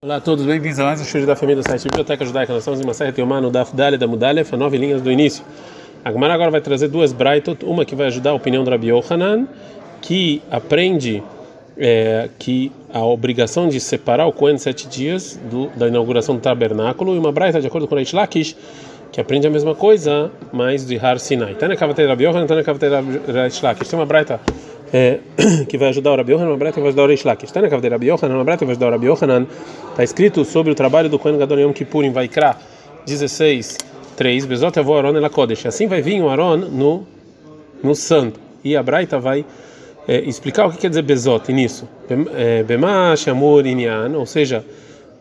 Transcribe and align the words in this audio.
Olá 0.00 0.14
a 0.14 0.20
todos, 0.20 0.46
bem-vindos 0.46 0.78
a 0.78 0.84
mais 0.84 1.00
um 1.00 1.04
show 1.04 1.26
da 1.26 1.34
família 1.34 1.60
do 1.60 1.68
site 1.68 1.82
Biblioteca 1.82 2.24
Judaica. 2.24 2.52
Nós 2.52 2.62
estamos 2.62 2.80
em 2.80 2.84
uma 2.84 2.94
série 2.94 3.10
Teomar 3.10 3.42
no 3.42 3.50
Daf 3.50 3.74
Dali 3.74 3.98
da 3.98 4.06
Mudalef, 4.06 4.52
nove 4.52 4.78
linhas 4.78 5.02
do 5.02 5.10
início. 5.10 5.44
A 6.04 6.12
Gemara 6.12 6.34
agora 6.34 6.52
vai 6.52 6.60
trazer 6.60 6.86
duas 6.86 7.12
Braitot, 7.12 7.64
uma 7.64 7.84
que 7.84 7.96
vai 7.96 8.06
ajudar 8.06 8.30
a 8.30 8.34
opinião 8.34 8.62
do 8.62 8.70
Rabi 8.70 8.90
Yohanan, 8.90 9.48
que 10.00 10.40
aprende 10.52 11.20
é, 11.76 12.28
que 12.38 12.70
a 12.94 13.04
obrigação 13.04 13.68
de 13.68 13.80
separar 13.80 14.28
o 14.28 14.32
Cohen 14.32 14.56
sete 14.56 14.86
dias 14.86 15.36
do, 15.50 15.66
da 15.70 15.88
inauguração 15.88 16.36
do 16.36 16.40
tabernáculo, 16.40 17.16
e 17.16 17.18
uma 17.18 17.32
Braita, 17.32 17.60
de 17.60 17.66
acordo 17.66 17.88
com 17.88 17.96
Reish 17.96 18.12
Lakish, 18.12 18.56
que 19.10 19.20
aprende 19.20 19.48
a 19.48 19.50
mesma 19.50 19.74
coisa, 19.74 20.30
mas 20.52 20.86
de 20.86 20.96
Har 20.96 21.18
Sinai. 21.18 21.56
Tana 21.56 21.74
Kavatei 21.74 22.06
Rabi 22.06 22.22
Yohanan, 22.22 22.46
Tana 22.46 22.62
Kavatei 22.62 22.88
Reish 23.26 23.60
Lakish. 23.62 23.88
Tem 23.88 23.98
uma 23.98 24.06
Braita 24.06 24.38
é, 24.92 25.20
que 25.68 25.76
vai 25.76 25.88
ajudar 25.88 26.12
o 26.12 26.16
Rabi 26.16 26.32
Yohanan, 26.32 26.50
uma 26.50 26.56
breta 26.56 26.74
que 26.74 26.80
vai 26.80 26.88
ajudar 26.88 27.04
o 27.04 27.06
Reish 27.06 27.24
Lakish. 27.24 27.48
Está 27.48 27.60
na 27.60 27.68
caveira 27.68 27.96
Rabi 27.96 28.08
Yohanan, 28.08 28.44
que 28.56 28.64
vai 28.64 28.72
ajudar 28.72 28.88
o 28.88 28.90
Rabi 28.90 29.06
Yohanan. 29.06 29.46
Está 29.90 30.04
escrito 30.04 30.44
sobre 30.44 30.72
o 30.72 30.74
trabalho 30.74 31.08
do 31.08 31.18
Kohen 31.18 31.38
Gadol 31.38 31.60
Yom 31.60 31.72
Kippur 31.72 32.04
em 32.04 32.12
Vaikra 32.12 32.56
16, 33.06 33.78
3. 34.16 34.46
Bezot 34.46 34.78
avô 34.78 34.96
Aron 34.96 35.16
ela 35.16 35.30
Kodesh. 35.30 35.66
Assim 35.66 35.86
vai 35.86 36.02
vir 36.02 36.20
o 36.20 36.28
Aron 36.28 36.56
no, 36.56 37.06
no 37.82 37.94
santo. 37.94 38.40
E 38.64 38.76
a 38.76 38.82
Braita 38.82 39.18
vai 39.18 39.44
é, 40.06 40.20
explicar 40.20 40.66
o 40.66 40.72
que 40.72 40.78
quer 40.78 40.88
dizer 40.88 41.02
Bezot 41.02 41.52
nisso. 41.52 41.88
É, 42.36 42.62
Bema 42.62 43.14
Shamur 43.16 43.66
Inyan, 43.66 44.16
ou 44.16 44.26
seja, 44.26 44.64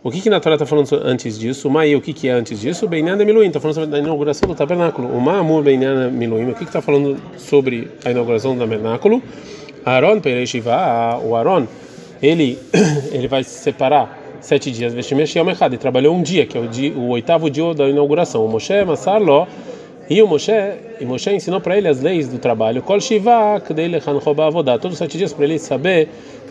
o 0.04 0.12
que, 0.12 0.22
que 0.22 0.30
na 0.30 0.40
Torá 0.40 0.56
está 0.56 0.66
falando 0.66 0.88
antes 1.04 1.38
disso? 1.38 1.68
O 1.68 1.72
Mai, 1.72 1.94
o 1.94 2.00
que, 2.00 2.14
que 2.14 2.30
é 2.30 2.32
antes 2.32 2.62
disso? 2.62 2.86
O 2.86 2.88
Beinyan 2.88 3.18
Miluim, 3.18 3.48
está 3.48 3.60
falando 3.60 3.76
sobre 3.76 3.96
a 3.98 4.00
inauguração 4.00 4.48
do 4.48 4.56
tabernáculo. 4.56 5.10
O 5.10 5.20
Ma'amur 5.20 5.64
Beinyan 5.64 6.12
Miluim, 6.12 6.52
o 6.52 6.56
que 6.56 6.64
está 6.64 6.82
falando 6.82 7.18
sobre 7.38 7.90
a 8.06 8.12
inauguração 8.12 8.54
do 8.54 8.60
tabernáculo? 8.60 9.22
Aaron 9.88 10.20
Pereishiva, 10.20 11.18
o 11.24 11.34
Aaron, 11.34 11.66
ele, 12.22 12.60
ele 13.14 13.26
vai 13.28 13.42
se 13.42 13.52
separar 13.52 14.20
sete 14.42 14.70
dias, 14.70 14.94
vestimenta 14.94 15.40
Yom 15.40 15.50
Echad, 15.50 15.74
e 15.74 15.78
trabalhou 15.78 16.14
um 16.14 16.22
dia, 16.22 16.46
que 16.46 16.58
é 16.58 16.62
o, 16.62 16.68
dia, 16.68 16.92
o 16.92 17.08
oitavo 17.08 17.50
dia 17.50 17.74
da 17.74 17.88
inauguração. 17.88 18.46
O 18.46 18.50
Moshe 18.50 18.84
Masarlo, 18.84 19.48
e 20.10 20.22
o 20.22 20.28
Moshe, 20.28 20.52
e 21.00 21.06
Moshe 21.06 21.32
ensinou 21.32 21.62
para 21.62 21.78
ele 21.78 21.88
as 21.88 22.02
leis 22.02 22.28
do 22.28 22.38
trabalho. 22.38 22.82
Kol 22.82 23.00
Shiva, 23.00 23.62
Kdei 23.62 23.90
todos 24.82 24.92
os 24.92 24.98
sete 24.98 25.18
dias 25.18 25.32
para 25.32 25.46
ele 25.46 25.58
saber 25.58 26.10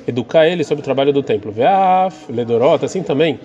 educar 0.09 0.49
ele 0.49 0.65
sobre 0.65 0.81
o 0.81 0.85
trabalho 0.85 1.13
do 1.13 1.23
templo. 1.23 1.53
Veaf, 1.53 2.33
Ledorot, 2.33 2.87
assim 2.87 3.03
também 3.03 3.39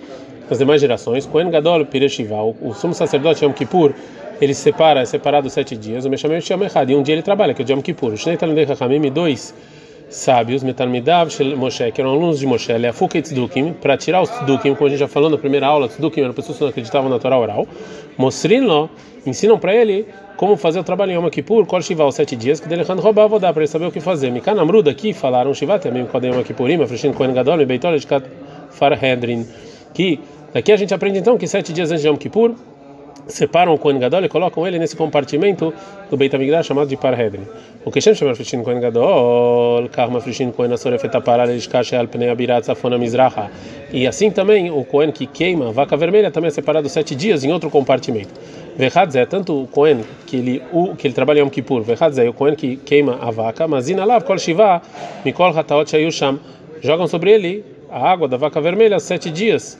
nas 0.48 0.58
demais 0.58 0.80
gerações. 0.80 1.26
Kohen 1.26 1.50
Gadol 1.50 1.84
Pireshival, 1.84 2.56
o 2.62 2.72
sumo 2.72 2.94
sacerdote 2.94 3.44
Yom 3.44 3.52
Kippur, 3.52 3.92
ele 4.40 4.54
separa, 4.54 5.02
é 5.02 5.04
separado 5.04 5.50
sete 5.50 5.76
dias. 5.76 6.06
O 6.06 6.16
chama 6.40 6.64
errado, 6.64 6.90
e 6.90 6.94
um 6.94 7.02
dia 7.02 7.14
ele 7.14 7.22
trabalha, 7.22 7.52
que 7.52 7.60
é 7.60 7.64
o 7.66 7.70
Yom 7.70 7.82
Kippur. 7.82 8.16
Shnei 8.16 8.38
Talmidei 8.38 8.66
Chachamim, 8.66 9.10
dois 9.10 9.54
sábios, 10.12 10.62
Metalmidav 10.62 11.30
Moshe, 11.56 11.90
que 11.90 12.00
eram 12.00 12.10
alunos 12.10 12.38
de 12.38 12.46
Moshe, 12.46 12.72
Leafuk 12.72 13.16
e 13.16 13.22
Tzdukim, 13.22 13.72
para 13.72 13.96
tirar 13.96 14.22
os 14.22 14.28
Tzdukim, 14.28 14.74
como 14.74 14.86
a 14.86 14.90
gente 14.90 15.00
já 15.00 15.08
falou 15.08 15.30
na 15.30 15.38
primeira 15.38 15.66
aula, 15.66 15.88
Tzdukim 15.88 16.20
eram 16.20 16.34
pessoas 16.34 16.58
que 16.58 16.64
não 16.64 16.70
acreditavam 16.70 17.10
na 17.10 17.18
Torá 17.18 17.38
oral. 17.38 17.66
Mosrinlo, 18.16 18.90
ensinam 19.26 19.58
para 19.58 19.74
ele 19.74 20.06
como 20.36 20.56
fazer 20.56 20.80
o 20.80 20.84
trabalho 20.84 21.12
em 21.12 21.14
Yom 21.14 21.30
Kippur, 21.30 21.64
Kol 21.66 21.80
Shiva, 21.80 22.04
os 22.04 22.14
sete 22.14 22.36
dias, 22.36 22.60
que 22.60 22.68
dele 22.68 22.82
roubar, 22.82 23.28
vou 23.28 23.38
dar 23.38 23.52
para 23.52 23.62
ele 23.62 23.68
saber 23.68 23.86
o 23.86 23.92
que 23.92 24.00
fazer. 24.00 24.30
Mikanamruda 24.30 24.90
aqui 24.90 25.12
falaram 25.12 25.54
Shiva, 25.54 25.78
também 25.78 26.04
Kodem 26.04 26.32
Yom 26.32 26.42
Kippurim, 26.42 26.82
Afreshin 26.82 27.12
Kohen 27.12 27.32
Gadol, 27.32 27.64
Beitol, 27.64 27.94
Eshkat 27.94 28.26
Farhedrin, 28.70 29.46
que 29.94 30.20
daqui 30.52 30.72
a 30.72 30.76
gente 30.76 30.92
aprende 30.92 31.18
então 31.18 31.38
que 31.38 31.46
sete 31.46 31.72
dias 31.72 31.90
antes 31.90 32.02
de 32.02 32.08
Yom 32.08 32.16
Kippur, 32.16 32.54
separam 33.26 33.74
o 33.74 33.78
Kohen 33.78 33.98
Gadol 33.98 34.24
e 34.24 34.28
colocam 34.28 34.66
ele 34.66 34.78
nesse 34.78 34.96
compartimento 34.96 35.72
do 36.10 36.16
Beit 36.16 36.34
HaMikdash 36.34 36.66
chamado 36.66 36.88
de 36.88 36.96
Parhedrin. 36.96 37.46
O 37.84 37.90
que 37.90 38.00
chama 38.00 38.14
chama 38.14 38.34
Frishin 38.34 38.62
Kohen 38.62 38.80
Gadol, 38.80 39.88
Karma 39.90 40.20
Frishin 40.20 40.52
Kohen 40.52 40.72
Asoref 40.72 41.04
Etapara 41.04 41.44
Lishkash 41.44 41.94
Al 41.94 42.06
Pnei 42.08 42.30
Abirat 42.30 42.64
Safona 42.64 42.96
Mizraha. 42.98 43.50
E 43.92 44.06
assim 44.06 44.30
também 44.30 44.70
o 44.70 44.84
Kohen 44.84 45.10
que 45.10 45.26
queima 45.26 45.68
a 45.68 45.72
vaca 45.72 45.96
vermelha 45.96 46.30
também 46.30 46.48
é 46.48 46.50
separado 46.50 46.88
sete 46.88 47.14
dias 47.14 47.44
em 47.44 47.52
outro 47.52 47.70
compartimento. 47.70 48.30
Vechadzé, 48.76 49.26
tanto 49.26 49.62
o 49.62 49.66
Kohen 49.66 50.04
que 50.26 50.36
ele, 50.36 50.62
o, 50.72 50.94
que 50.96 51.06
ele 51.06 51.14
trabalha 51.14 51.40
em 51.40 51.42
Yom 51.42 51.50
Kippur, 51.50 51.82
Vechadzé, 51.82 52.28
o 52.28 52.32
Kohen 52.32 52.54
que 52.54 52.76
queima 52.76 53.18
a 53.20 53.30
vaca, 53.30 53.68
mas 53.68 53.88
Inalav 53.88 54.24
Kol 54.24 54.38
Shiva, 54.38 54.80
Mikol 55.24 55.56
Hataot 55.56 55.90
Shayusham, 55.90 56.38
jogam 56.80 57.06
sobre 57.06 57.32
ele 57.32 57.64
a 57.90 58.10
água 58.10 58.26
da 58.26 58.36
vaca 58.36 58.60
vermelha 58.60 58.98
sete 58.98 59.30
dias 59.30 59.78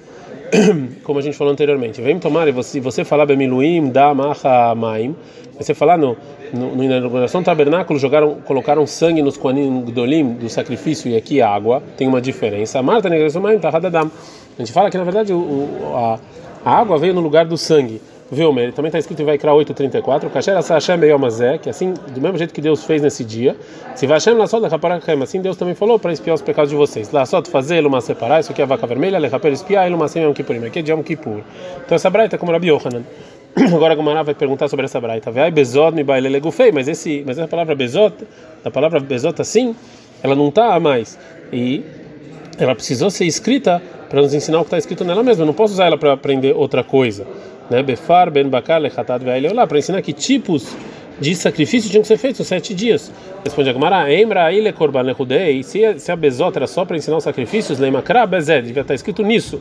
como 1.03 1.19
a 1.19 1.23
gente 1.23 1.37
falou 1.37 1.53
anteriormente. 1.53 2.01
Vem 2.01 2.19
tomar 2.19 2.47
e 2.49 2.53
você, 2.53 2.81
você 2.81 3.05
falar 3.05 3.27
Bemiluim, 3.27 3.91
da 3.91 4.15
Maha 4.15 4.75
Maim, 4.75 5.17
você 5.59 5.75
falar 5.75 5.97
no, 5.97 6.17
no, 6.53 6.77
no 6.77 6.85
inauguração 6.85 7.41
do 7.41 7.45
tabernáculo, 7.45 7.99
jogaram, 7.99 8.37
colocaram 8.45 8.87
sangue 8.87 9.23
nos 9.23 9.37
Koanim 9.37 9.83
Gdolim 9.83 10.35
do 10.35 10.49
sacrifício 10.49 11.11
e 11.11 11.17
aqui 11.17 11.41
água, 11.41 11.83
tem 11.97 12.07
uma 12.07 12.21
diferença. 12.21 12.83
Marta 12.83 13.09
Negrasumaim, 13.09 13.59
Tahadadam. 13.59 14.11
A 14.59 14.63
gente 14.63 14.73
fala 14.73 14.91
que 14.91 14.99
na 14.99 15.05
verdade 15.05 15.33
o, 15.33 15.69
a, 15.95 16.19
a 16.65 16.79
água 16.79 16.99
veio 16.99 17.15
no 17.15 17.21
lugar 17.21 17.47
do 17.47 17.57
sangue. 17.57 18.01
Velmer, 18.33 18.73
também 18.73 18.89
está 18.89 18.99
escrito 18.99 19.21
em 19.21 19.27
Vaikra 19.27 19.53
8:34, 19.53 20.31
Kasher 20.31 20.57
Hashem 20.57 20.97
beyomazé, 20.97 21.59
que 21.59 21.69
assim, 21.69 21.93
do 21.93 22.19
mesmo 22.19 22.39
jeito 22.39 22.55
que 22.55 22.63
Deus 22.63 22.83
fez 22.83 23.03
nesse 23.03 23.23
dia, 23.23 23.55
se 23.95 24.07
só 24.49 24.59
da 24.59 24.71
assim 25.23 25.43
Deus 25.43 25.55
também 25.55 25.75
falou 25.75 25.99
para 25.99 26.15
espiar 26.15 26.35
os 26.35 26.41
pecados 26.41 26.71
de 26.71 26.77
vocês. 26.77 27.11
Só 27.27 27.43
fazer 27.45 27.85
uma 27.85 28.01
separar, 28.01 28.41
isso 28.41 28.51
aqui 28.51 28.63
é 28.63 28.65
a 28.65 28.67
vaca 28.67 28.87
vermelha, 28.87 29.19
lechaper 29.19 29.53
espiar, 29.53 29.87
iluma 29.87 30.09
sem 30.09 30.23
Yom 30.23 30.33
Kippurim, 30.33 30.65
aqui 30.65 30.79
é 30.79 30.83
de 30.83 30.91
Yom 30.91 31.03
Kippur. 31.03 31.43
Então 31.85 31.95
essa 31.95 32.09
braita 32.09 32.37
é 32.37 32.39
como 32.39 32.53
Rabi 32.53 32.69
Yohanan. 32.69 33.03
Agora 33.75 33.93
a 33.93 33.97
Gomara 33.97 34.25
vai 34.25 34.35
perguntar 34.35 34.67
sobre 34.67 34.87
essa 34.87 34.99
braita. 34.99 35.31
Vai 35.31 35.51
bezod 35.51 35.95
mi 35.95 36.03
baile 36.03 36.31
legufei, 36.31 36.73
mas 36.73 36.89
esse, 36.89 37.23
mas 37.27 37.37
essa 37.37 37.47
palavra 37.47 37.75
bezod, 37.75 38.15
a 38.65 38.71
palavra 38.71 38.99
bezod 38.99 39.43
assim, 39.43 39.77
ela 40.23 40.35
não 40.35 40.49
está 40.49 40.81
mais 40.81 41.19
e 41.53 41.85
ela 42.59 42.75
precisou 42.75 43.11
ser 43.11 43.27
escrita 43.27 43.83
para 44.09 44.23
nos 44.23 44.33
ensinar 44.33 44.59
o 44.59 44.63
que 44.63 44.69
está 44.69 44.79
escrito 44.79 45.05
nela 45.05 45.23
mesma. 45.23 45.43
Eu 45.43 45.47
não 45.47 45.55
posso 45.55 45.75
usar 45.75 45.85
ela 45.85 45.99
para 45.99 46.15
aprender 46.15 46.55
outra 46.57 46.83
coisa 46.83 47.27
né? 47.71 47.83
Befar 47.83 48.31
ben 48.31 48.49
bakar 48.49 48.81
lechatat 48.81 49.25
lá 49.53 49.67
para 49.67 49.79
ensinar 49.79 50.03
que 50.03 50.13
tipos 50.13 50.75
de 51.21 51.35
sacrifício 51.37 51.89
tinham 51.91 52.03
que 52.03 52.09
ser 52.09 52.17
feitos 52.17 52.47
sete 52.47 52.75
dias. 52.75 53.13
Responde 53.45 53.71
a 53.71 53.73
Gemara, 53.73 54.13
Embra 54.13 54.53
ile 54.53 54.73
korban 54.73 55.03
lechudei, 55.03 55.63
se 55.63 55.99
se 55.99 56.11
a 56.11 56.17
bezot 56.17 56.57
era 56.57 56.67
só 56.67 56.85
para 56.85 56.97
ensinar 56.97 57.17
os 57.17 57.25
sacrifícios, 57.25 57.79
leimakra 57.79 58.27
bezed, 58.27 58.67
devia 58.67 58.83
estar 58.83 58.95
escrito 58.95 59.23
nisso. 59.23 59.61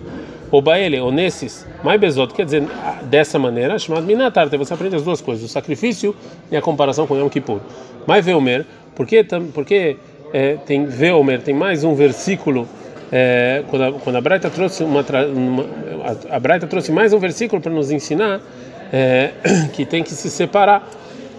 Ou 0.50 0.62
baele, 0.62 1.00
ou 1.00 1.12
nesses, 1.12 1.66
mais 1.82 2.00
bezot, 2.00 2.34
quer 2.34 2.44
dizer, 2.44 2.64
dessa 3.04 3.40
maneira, 3.40 3.80
chamado 3.80 4.06
minatar, 4.06 4.50
você 4.50 4.74
aprende 4.74 4.98
as 4.98 5.04
duas 5.04 5.22
coisas, 5.22 5.46
o 5.46 5.48
sacrifício 5.48 6.14
e 6.52 6.58
a 6.58 6.62
comparação 6.62 7.08
com 7.08 7.16
Yom 7.16 7.30
Kippur. 7.30 7.60
Mais 8.06 8.26
veomer, 8.26 8.66
porque, 8.94 9.26
porque 9.54 9.96
é, 10.34 10.56
tem 10.66 10.86
veomer, 10.86 11.42
tem 11.42 11.54
mais 11.54 11.86
um 11.86 11.96
versículo 11.96 12.68
é, 13.12 13.64
quando, 13.70 13.84
a, 13.84 13.92
quando 13.92 14.16
a 14.16 14.22
Braita 14.22 14.50
trouxe 14.50 14.84
uma, 14.84 15.02
uma 15.34 15.66
a, 16.06 16.36
a 16.38 16.40
Braita 16.40 16.66
trouxe 16.66 16.92
mais 16.92 17.12
um 17.12 17.20
versículo 17.20 17.62
para 17.62 17.72
nos 17.72 17.92
ensinar 17.92 18.40
é, 18.92 19.32
que 19.74 19.86
tem 19.86 20.02
que 20.02 20.12
se 20.12 20.30
separar. 20.30 20.88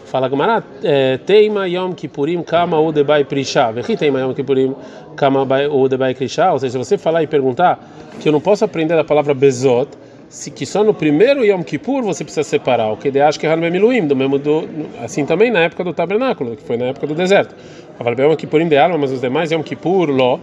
Fala 0.05 0.29
Gamara, 0.29 0.63
é, 0.85 1.17
Teima 1.17 1.67
Yom 1.67 1.93
Kippurim 1.93 2.43
Kama 2.43 2.79
Udebai 2.79 3.25
Prisha. 3.25 3.73
Vechi 3.73 3.97
Teima 3.97 4.21
Yom 4.21 4.35
Kippurim 4.35 4.75
Kama 5.17 5.47
Udebai 5.71 6.15
Prisha. 6.15 6.53
Ou 6.53 6.59
seja, 6.59 6.73
se 6.73 6.79
você 6.79 6.99
falar 6.99 7.23
e 7.23 7.27
perguntar 7.27 7.81
que 8.21 8.29
eu 8.29 8.33
não 8.33 8.41
posso 8.41 8.63
aprender 8.63 8.99
a 8.99 9.05
palavra 9.05 9.33
Bezot, 9.33 9.89
se 10.29 10.51
que 10.51 10.67
só 10.67 10.85
no 10.85 10.93
primeiro 10.93 11.43
Yom 11.43 11.63
Kippur 11.63 12.03
você 12.03 12.25
precisa 12.25 12.45
separar, 12.45 12.93
o 12.93 12.99
que 12.99 13.11
de 13.11 13.23
acho 13.23 13.41
que 13.41 13.47
é 13.47 13.51
Hanbemiluim, 13.51 14.07
do 14.07 14.15
mesmo 14.15 14.39
do 14.39 14.69
assim 15.03 15.25
também 15.25 15.51
na 15.51 15.61
época 15.61 15.83
do 15.83 15.95
tabernáculo, 15.95 16.57
que 16.57 16.63
foi 16.63 16.77
na 16.77 16.87
época 16.87 17.07
do 17.07 17.15
deserto. 17.15 17.55
Fala 17.97 18.15
Yom 18.19 18.37
Kippurim 18.37 18.69
de 18.69 18.77
alma, 18.77 18.99
mas 18.99 19.13
os 19.13 19.21
demais 19.23 19.51
Yom 19.51 19.63
Kippur, 19.63 20.11
Ló 20.11 20.39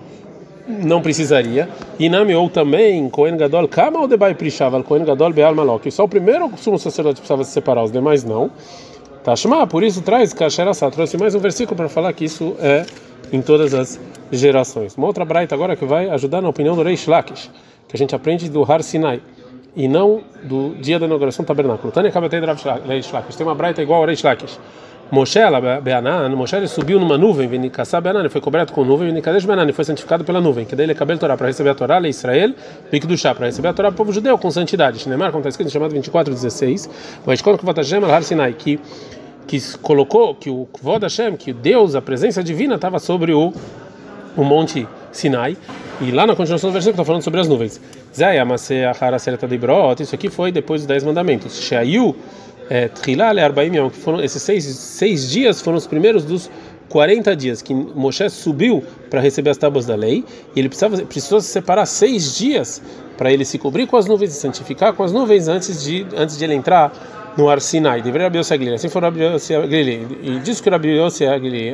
não 0.69 1.01
precisaria. 1.01 1.67
E 1.97 2.07
Nami 2.07 2.35
ou 2.35 2.49
também 2.49 3.09
Cohen 3.09 3.35
Gadol, 3.35 3.67
Kama 3.67 3.99
ou 3.99 4.07
Debai 4.07 4.35
Prishaval, 4.35 4.83
Cohen 4.83 5.03
Gadol 5.03 5.33
Beal 5.33 5.55
Malok. 5.55 5.89
Só 5.91 6.03
o 6.03 6.07
primeiro 6.07 6.51
sumo 6.57 6.77
sacerdote 6.77 7.15
precisava 7.15 7.43
se 7.43 7.51
separar, 7.51 7.83
os 7.83 7.91
demais 7.91 8.23
não. 8.23 8.51
Tashma, 9.23 9.67
por 9.67 9.83
isso 9.83 10.01
traz 10.01 10.33
Kasherasa, 10.33 10.89
trouxe 10.89 11.17
mais 11.17 11.35
um 11.35 11.39
versículo 11.39 11.75
para 11.75 11.89
falar 11.89 12.13
que 12.13 12.23
isso 12.23 12.55
é 12.59 12.85
em 13.33 13.41
todas 13.41 13.73
as 13.73 13.99
gerações. 14.31 14.95
Uma 14.95 15.07
outra 15.07 15.25
braita 15.25 15.53
agora 15.55 15.75
que 15.75 15.85
vai 15.85 16.09
ajudar 16.09 16.41
na 16.41 16.49
opinião 16.49 16.75
do 16.75 16.83
rei 16.83 16.95
Shlakish, 16.95 17.49
que 17.87 17.95
a 17.95 17.97
gente 17.97 18.15
aprende 18.15 18.49
do 18.49 18.63
Har 18.63 18.81
Sinai 18.81 19.21
e 19.75 19.87
não 19.87 20.21
do 20.43 20.75
dia 20.75 20.97
da 20.99 21.05
inauguração 21.05 21.43
do 21.43 21.47
tabernáculo. 21.47 21.91
Tânia 21.91 22.11
Kabatei 22.11 22.39
rei 22.87 22.99
Shlakish. 23.01 23.35
Tem 23.35 23.45
uma 23.45 23.55
braita 23.55 23.81
igual 23.81 23.99
ao 23.99 24.05
rei 24.05 24.15
Shlakish. 24.15 24.57
Moshe, 25.11 25.39
Beanan, 25.83 26.29
Moshe 26.29 26.55
ele 26.55 26.67
subiu 26.67 26.99
numa 26.99 27.17
nuvem, 27.17 27.47
Beanan, 27.47 28.19
ele 28.19 28.29
foi 28.29 28.41
coberto 28.41 28.71
com 28.73 28.83
nuvem, 28.83 29.11
Beanan, 29.11 29.63
ele 29.63 29.73
foi 29.73 29.83
santificado 29.85 30.23
pela 30.23 30.39
nuvem, 30.39 30.65
que 30.65 30.75
daí 30.75 30.85
ele 30.85 30.93
a 30.93 31.17
Torá 31.17 31.35
para 31.35 31.47
receber 31.47 31.69
a 31.71 31.75
Torá, 31.75 31.97
Lei 31.97 32.11
Israel, 32.11 32.53
Pique 32.91 33.07
do 33.07 33.17
Chá, 33.17 33.33
para 33.33 33.47
receber 33.47 33.69
a 33.69 33.73
Torá 33.73 33.89
o 33.89 33.93
povo 33.93 34.13
judeu 34.13 34.37
com 34.37 34.51
santidade. 34.51 34.99
Shinemar, 34.99 35.31
como 35.31 35.39
está 35.39 35.49
escrito, 35.49 35.71
chamado 35.71 35.93
24:16, 35.95 36.89
mas 37.25 37.41
quando 37.41 37.57
que 37.57 37.65
Vatashem 37.65 38.03
al 38.03 38.23
Sinai, 38.23 38.53
que 38.53 38.79
que 39.49 39.59
colocou 39.79 40.35
que 40.35 40.47
o 40.47 40.67
Kvod 40.71 41.03
que 41.39 41.51
Deus, 41.51 41.95
a 41.95 42.01
presença 42.01 42.43
divina, 42.43 42.75
estava 42.75 42.99
sobre 42.99 43.33
o, 43.33 43.51
o 44.37 44.43
monte 44.43 44.87
Sinai, 45.11 45.57
e 45.99 46.11
lá 46.11 46.27
na 46.27 46.35
continuação 46.35 46.69
do 46.69 46.73
versículo 46.73 47.01
está 47.01 47.03
falando 47.03 47.23
sobre 47.23 47.39
as 47.39 47.47
nuvens. 47.47 47.81
Isso 49.99 50.15
aqui 50.15 50.29
foi 50.29 50.51
depois 50.51 50.81
dos 50.81 50.87
dez 50.87 51.03
mandamentos. 51.03 51.59
Sheayu 51.59 52.15
é, 52.69 52.87
Trilá, 52.87 53.29
Arbaim 53.29 53.75
Yom, 53.75 53.89
que 53.89 53.97
foram 53.97 54.23
esses 54.23 54.41
seis, 54.41 54.63
seis 54.65 55.29
dias 55.29 55.61
foram 55.61 55.77
os 55.77 55.87
primeiros 55.87 56.23
dos 56.23 56.49
40 56.89 57.35
dias 57.35 57.61
que 57.61 57.73
Moshe 57.73 58.29
subiu 58.29 58.83
para 59.09 59.19
receber 59.19 59.51
as 59.51 59.57
tábuas 59.57 59.85
da 59.85 59.95
lei, 59.95 60.23
e 60.55 60.59
ele 60.59 60.69
precisava, 60.69 60.97
precisou 61.03 61.39
se 61.39 61.47
separar 61.47 61.85
seis 61.85 62.37
dias 62.37 62.81
para 63.17 63.31
ele 63.31 63.45
se 63.45 63.57
cobrir 63.57 63.87
com 63.87 63.97
as 63.97 64.05
nuvens 64.05 64.31
e 64.31 64.39
santificar 64.39 64.93
com 64.93 65.03
as 65.03 65.11
nuvens 65.11 65.47
antes 65.47 65.83
de, 65.83 66.05
antes 66.15 66.37
de 66.37 66.43
ele 66.43 66.53
entrar 66.53 67.33
no 67.37 67.49
Ar 67.49 67.61
Sinai. 67.61 68.01
Deveria 68.01 68.27
Rabi 68.27 68.39
Yossi 68.39 68.73
Assim 68.73 68.89
foi 68.89 69.01
Rabi 69.01 69.23
Yossi 69.23 69.53
E 69.53 70.39
disse 70.39 70.63
que 70.63 70.69
Rabi 70.69 70.97
Yossi 70.97 71.25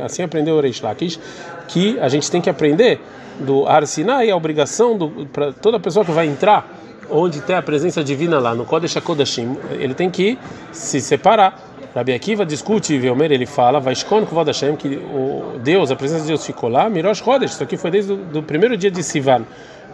assim 0.03 0.24
aprendeu 0.24 0.56
o 0.56 0.62
Reish 0.62 0.81
Lakish, 0.81 1.19
que 1.68 1.97
a 2.00 2.09
gente 2.09 2.30
tem 2.30 2.42
que 2.42 2.50
aprender 2.50 3.00
do 3.39 3.68
Ar 3.68 3.86
Sinai 3.88 4.30
a 4.30 4.36
obrigação 4.36 4.97
para 5.31 5.53
toda 5.53 5.80
pessoa 5.80 6.03
que 6.03 6.12
vai 6.12 6.27
entrar 6.27 6.75
onde 7.10 7.42
tem 7.42 7.56
a 7.56 7.62
presença 7.62 8.04
divina 8.04 8.40
lá 8.40 8.56
no 8.56 8.66
Kodesh 8.66 8.98
HaKodashim, 8.98 9.57
ele 9.72 9.94
tem 9.94 10.10
que 10.10 10.38
se 10.72 11.00
separar. 11.02 11.60
Rabi 11.96 12.13
Akiva 12.13 12.46
discute 12.46 12.98
Velmer 12.98 13.31
ele 13.31 13.46
fala, 13.46 13.80
vai 13.80 13.96
com 13.96 14.25
Kvod 14.25 14.48
Hashem, 14.48 14.75
que 14.75 14.98
o 14.98 15.57
Deus, 15.63 15.92
a 15.92 15.96
presença 15.96 16.24
de 16.24 16.28
Deus 16.28 16.46
ficou 16.46 16.69
lá, 16.69 16.90
Mirosh 16.90 17.22
Kodesh, 17.22 17.52
isso 17.54 17.63
aqui 17.63 17.78
foi 17.78 17.90
desde 17.90 18.12
o 18.12 18.44
primeiro 18.44 18.75
dia 18.75 18.92
de 18.92 19.02
Sivan, 19.02 19.44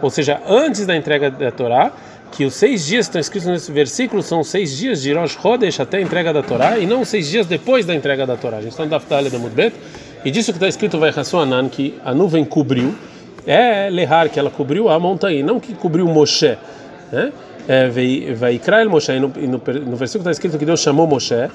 ou 0.00 0.10
seja, 0.10 0.40
antes 0.48 0.84
da 0.84 0.96
entrega 0.96 1.30
da 1.30 1.52
Torá, 1.52 1.92
que 2.32 2.44
os 2.44 2.54
seis 2.54 2.84
dias 2.84 3.06
que 3.06 3.10
estão 3.10 3.20
escritos 3.20 3.48
nesse 3.48 3.70
versículo 3.70 4.20
são 4.20 4.42
seis 4.42 4.76
dias 4.76 5.00
de 5.00 5.12
Rosh 5.12 5.38
Chodesh 5.40 5.78
até 5.78 5.98
a 5.98 6.00
entrega 6.00 6.32
da 6.32 6.42
Torá, 6.42 6.76
e 6.76 6.86
não 6.86 7.04
seis 7.04 7.28
dias 7.28 7.46
depois 7.46 7.86
da 7.86 7.94
entrega 7.94 8.26
da 8.26 8.36
Torá. 8.36 8.56
A 8.56 8.60
gente 8.62 8.72
está 8.72 8.82
no 8.82 8.90
Daftalha 8.90 9.30
da 9.30 9.38
Mudbet, 9.38 9.72
e 10.24 10.30
disso 10.30 10.50
que 10.50 10.56
está 10.56 10.66
escrito 10.66 10.98
vai 10.98 11.12
Anan, 11.40 11.68
que 11.68 12.00
a 12.04 12.12
nuvem 12.12 12.44
cobriu, 12.44 12.94
é 13.46 13.88
Lehar, 13.90 14.28
que 14.28 14.40
ela 14.40 14.50
cobriu 14.50 14.88
a 14.88 14.98
montanha, 14.98 15.44
não 15.44 15.60
que 15.60 15.74
cobriu 15.74 16.06
Moshe 16.06 16.56
né? 17.12 17.32
É, 17.68 17.88
vai 18.34 18.56
Israel 18.56 18.90
Moshe, 18.90 19.12
no, 19.20 19.28
no, 19.28 19.96
versículo 19.96 20.22
está 20.22 20.30
escrito 20.32 20.58
que 20.58 20.64
Deus 20.64 20.80
chamou 20.80 21.06
Moshe, 21.06 21.48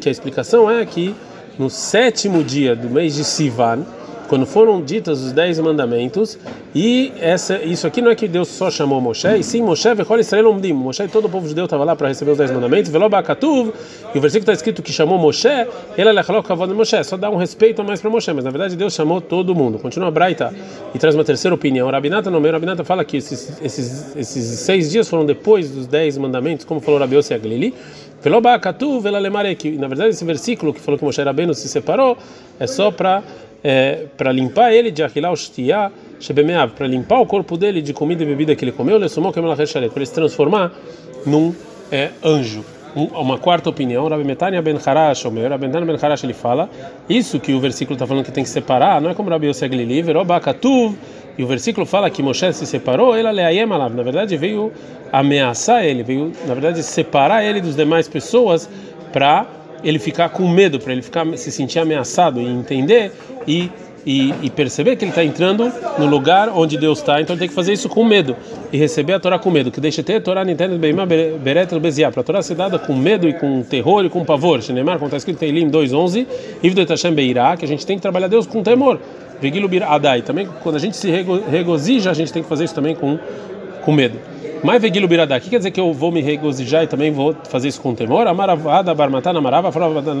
que 0.00 0.08
a 0.08 0.12
explicação 0.12 0.68
é 0.68 0.84
que 0.84 1.14
no 1.58 1.70
sétimo 1.70 2.42
dia 2.42 2.74
do 2.74 2.88
mês 2.90 3.14
de 3.14 3.24
Sivan, 3.24 3.84
quando 4.28 4.46
foram 4.46 4.82
ditos 4.82 5.22
os 5.22 5.32
dez 5.32 5.58
mandamentos, 5.58 6.38
e 6.74 7.12
essa, 7.20 7.62
isso 7.62 7.86
aqui 7.86 8.02
não 8.02 8.10
é 8.10 8.14
que 8.14 8.26
Deus 8.28 8.48
só 8.48 8.70
chamou 8.70 9.00
Moshe, 9.00 9.28
e 9.28 9.42
sim 9.42 9.62
Moshe 9.62 9.92
vechol 9.94 10.18
Israel 10.18 10.50
umdim. 10.50 10.72
Moshe 10.72 11.02
e 11.02 11.08
todo 11.08 11.26
o 11.26 11.28
povo 11.28 11.48
judeu 11.48 11.64
estava 11.64 11.84
lá 11.84 11.94
para 11.94 12.08
receber 12.08 12.32
os 12.32 12.38
dez 12.38 12.50
mandamentos, 12.50 12.90
velo 12.90 13.08
ba'katuv, 13.08 13.72
e 14.14 14.18
o 14.18 14.20
versículo 14.20 14.42
está 14.42 14.52
escrito 14.52 14.82
que 14.82 14.92
chamou 14.92 15.18
Moshe, 15.18 15.48
ele 15.96 16.12
lechalok 16.12 16.46
kavod 16.46 16.72
Moshe, 16.74 17.02
só 17.04 17.16
dá 17.16 17.30
um 17.30 17.36
respeito 17.36 17.82
a 17.82 17.84
mais 17.84 18.00
para 18.00 18.10
Moshe, 18.10 18.32
mas 18.32 18.44
na 18.44 18.50
verdade 18.50 18.76
Deus 18.76 18.94
chamou 18.94 19.20
todo 19.20 19.54
mundo. 19.54 19.78
Continua 19.78 20.08
a 20.08 20.10
Braita 20.10 20.52
e 20.94 20.98
traz 20.98 21.14
uma 21.14 21.24
terceira 21.24 21.54
opinião. 21.54 21.90
Rabinata 21.90 22.30
no 22.30 22.40
meio, 22.40 22.52
Rabinata 22.52 22.84
fala 22.84 23.04
que 23.04 23.16
esses, 23.18 23.60
esses, 23.62 24.16
esses 24.16 24.44
seis 24.60 24.90
dias 24.90 25.08
foram 25.08 25.24
depois 25.24 25.70
dos 25.70 25.86
dez 25.86 26.18
mandamentos, 26.18 26.64
como 26.64 26.80
falou 26.80 27.00
Rabi 27.00 27.16
Yossi 27.16 27.34
Aglili, 27.34 27.74
velo 28.22 28.40
ba'katuv, 28.40 29.00
vela 29.02 29.18
lemarek. 29.18 29.72
Na 29.78 29.88
verdade 29.88 30.10
esse 30.10 30.24
versículo 30.24 30.74
que 30.74 30.80
falou 30.80 30.98
que 30.98 31.04
Moshe 31.04 31.22
Rabbeinu 31.22 31.54
se 31.54 31.68
separou 31.68 32.16
é 32.58 32.66
só 32.66 32.90
para 32.90 33.22
é, 33.62 34.06
para 34.16 34.32
limpar 34.32 34.72
ele 34.72 34.90
de 34.90 35.02
shtiá, 35.36 35.90
shebemeav, 36.20 36.72
para 36.72 36.86
limpar 36.86 37.20
o 37.20 37.26
corpo 37.26 37.56
dele 37.56 37.82
de 37.82 37.92
comida 37.92 38.22
e 38.22 38.26
bebida 38.26 38.54
que 38.54 38.64
ele 38.64 38.72
comeu, 38.72 38.96
ele 38.96 39.08
sumou 39.08 39.32
para 39.32 39.42
ele 39.42 40.06
se 40.06 40.14
transformar 40.14 40.72
num 41.24 41.54
é, 41.90 42.10
anjo. 42.24 42.64
Um, 42.94 43.04
uma 43.20 43.36
quarta 43.36 43.68
opinião, 43.68 44.08
Rabi 44.08 44.24
Metania 44.24 44.62
ben 44.62 44.78
Harash, 44.84 45.26
o 45.26 45.30
meu 45.30 45.46
Rabi 45.48 45.66
Metania 45.66 45.86
ben 45.86 45.98
Harash, 46.00 46.24
ele 46.24 46.32
fala 46.32 46.70
isso 47.08 47.38
que 47.38 47.52
o 47.52 47.60
versículo 47.60 47.94
está 47.94 48.06
falando 48.06 48.24
que 48.24 48.32
tem 48.32 48.42
que 48.42 48.48
separar, 48.48 49.02
não 49.02 49.10
é 49.10 49.14
como 49.14 49.28
Rabi 49.28 49.48
Yoseg 49.48 49.76
Lili, 49.76 50.00
Verobakatuv, 50.00 50.96
e 51.36 51.44
o 51.44 51.46
versículo 51.46 51.84
fala 51.84 52.08
que 52.08 52.22
Moshe 52.22 52.50
se 52.54 52.64
separou, 52.64 53.14
ele 53.14 53.28
aleayem 53.28 53.70
alav, 53.70 53.94
na 53.94 54.02
verdade 54.02 54.34
veio 54.38 54.72
ameaçar 55.12 55.84
ele, 55.84 56.02
veio, 56.02 56.32
na 56.46 56.54
verdade, 56.54 56.82
separar 56.82 57.44
ele 57.44 57.60
dos 57.60 57.76
demais 57.76 58.08
pessoas 58.08 58.68
para 59.12 59.46
ele 59.86 60.00
ficar 60.00 60.30
com 60.30 60.48
medo, 60.48 60.80
para 60.80 60.92
ele 60.92 61.00
ficar 61.00 61.24
se 61.36 61.52
sentir 61.52 61.78
ameaçado 61.78 62.40
e 62.40 62.44
entender 62.44 63.12
e, 63.46 63.70
e, 64.04 64.34
e 64.42 64.50
perceber 64.50 64.96
que 64.96 65.04
ele 65.04 65.12
está 65.12 65.22
entrando 65.22 65.72
no 65.96 66.06
lugar 66.06 66.48
onde 66.48 66.76
Deus 66.76 66.98
está, 66.98 67.20
então 67.20 67.34
ele 67.34 67.38
tem 67.38 67.48
que 67.48 67.54
fazer 67.54 67.72
isso 67.72 67.88
com 67.88 68.04
medo 68.04 68.36
e 68.72 68.76
receber 68.76 69.12
a 69.12 69.20
Torá 69.20 69.38
com 69.38 69.48
medo. 69.48 69.70
Que 69.70 69.80
deixa 69.80 70.02
ter 70.02 70.20
Torá 70.20 70.44
Nintendo 70.44 70.76
Beimá 70.76 71.06
Beretel 71.06 71.78
Beziá, 71.78 72.10
para 72.10 72.20
a 72.20 72.24
Torá 72.24 72.42
ser 72.42 72.56
dada 72.56 72.80
com 72.80 72.96
medo 72.96 73.28
e 73.28 73.32
com 73.32 73.62
terror 73.62 74.04
e 74.04 74.10
com 74.10 74.24
pavor. 74.24 74.60
Shenemar, 74.60 74.96
como 74.96 75.06
está 75.06 75.18
escrito 75.18 75.40
em 75.44 75.48
Elim 75.50 75.70
2:11, 75.70 76.26
Ivdo 76.64 76.84
Hashem 76.84 77.14
Beirá, 77.14 77.56
que 77.56 77.64
a 77.64 77.68
gente 77.68 77.86
tem 77.86 77.96
que 77.96 78.02
trabalhar 78.02 78.26
Deus 78.26 78.44
com 78.44 78.64
temor. 78.64 78.98
Vigilo 79.40 79.68
Bir 79.68 79.84
Adai, 79.84 80.22
também 80.22 80.48
quando 80.62 80.76
a 80.76 80.78
gente 80.80 80.96
se 80.96 81.10
regozija, 81.10 82.10
a 82.10 82.14
gente 82.14 82.32
tem 82.32 82.42
que 82.42 82.48
fazer 82.48 82.64
isso 82.64 82.74
também 82.74 82.96
com 82.96 83.18
com 83.86 83.92
medo. 83.92 84.18
Mas 84.64 84.82
vegilo 84.82 85.06
biradá, 85.06 85.38
que 85.38 85.48
quer 85.48 85.58
dizer 85.58 85.70
que 85.70 85.78
eu 85.78 85.92
vou 85.92 86.10
me 86.10 86.20
regozijar 86.20 86.82
e 86.82 86.86
também 86.88 87.12
vou 87.12 87.36
fazer 87.48 87.68
isso 87.68 87.80
com 87.80 87.94
temor? 87.94 88.26
Amaravada, 88.26 88.92
barmatana, 88.92 89.38
amarava, 89.38 89.70
faravada, 89.70 90.12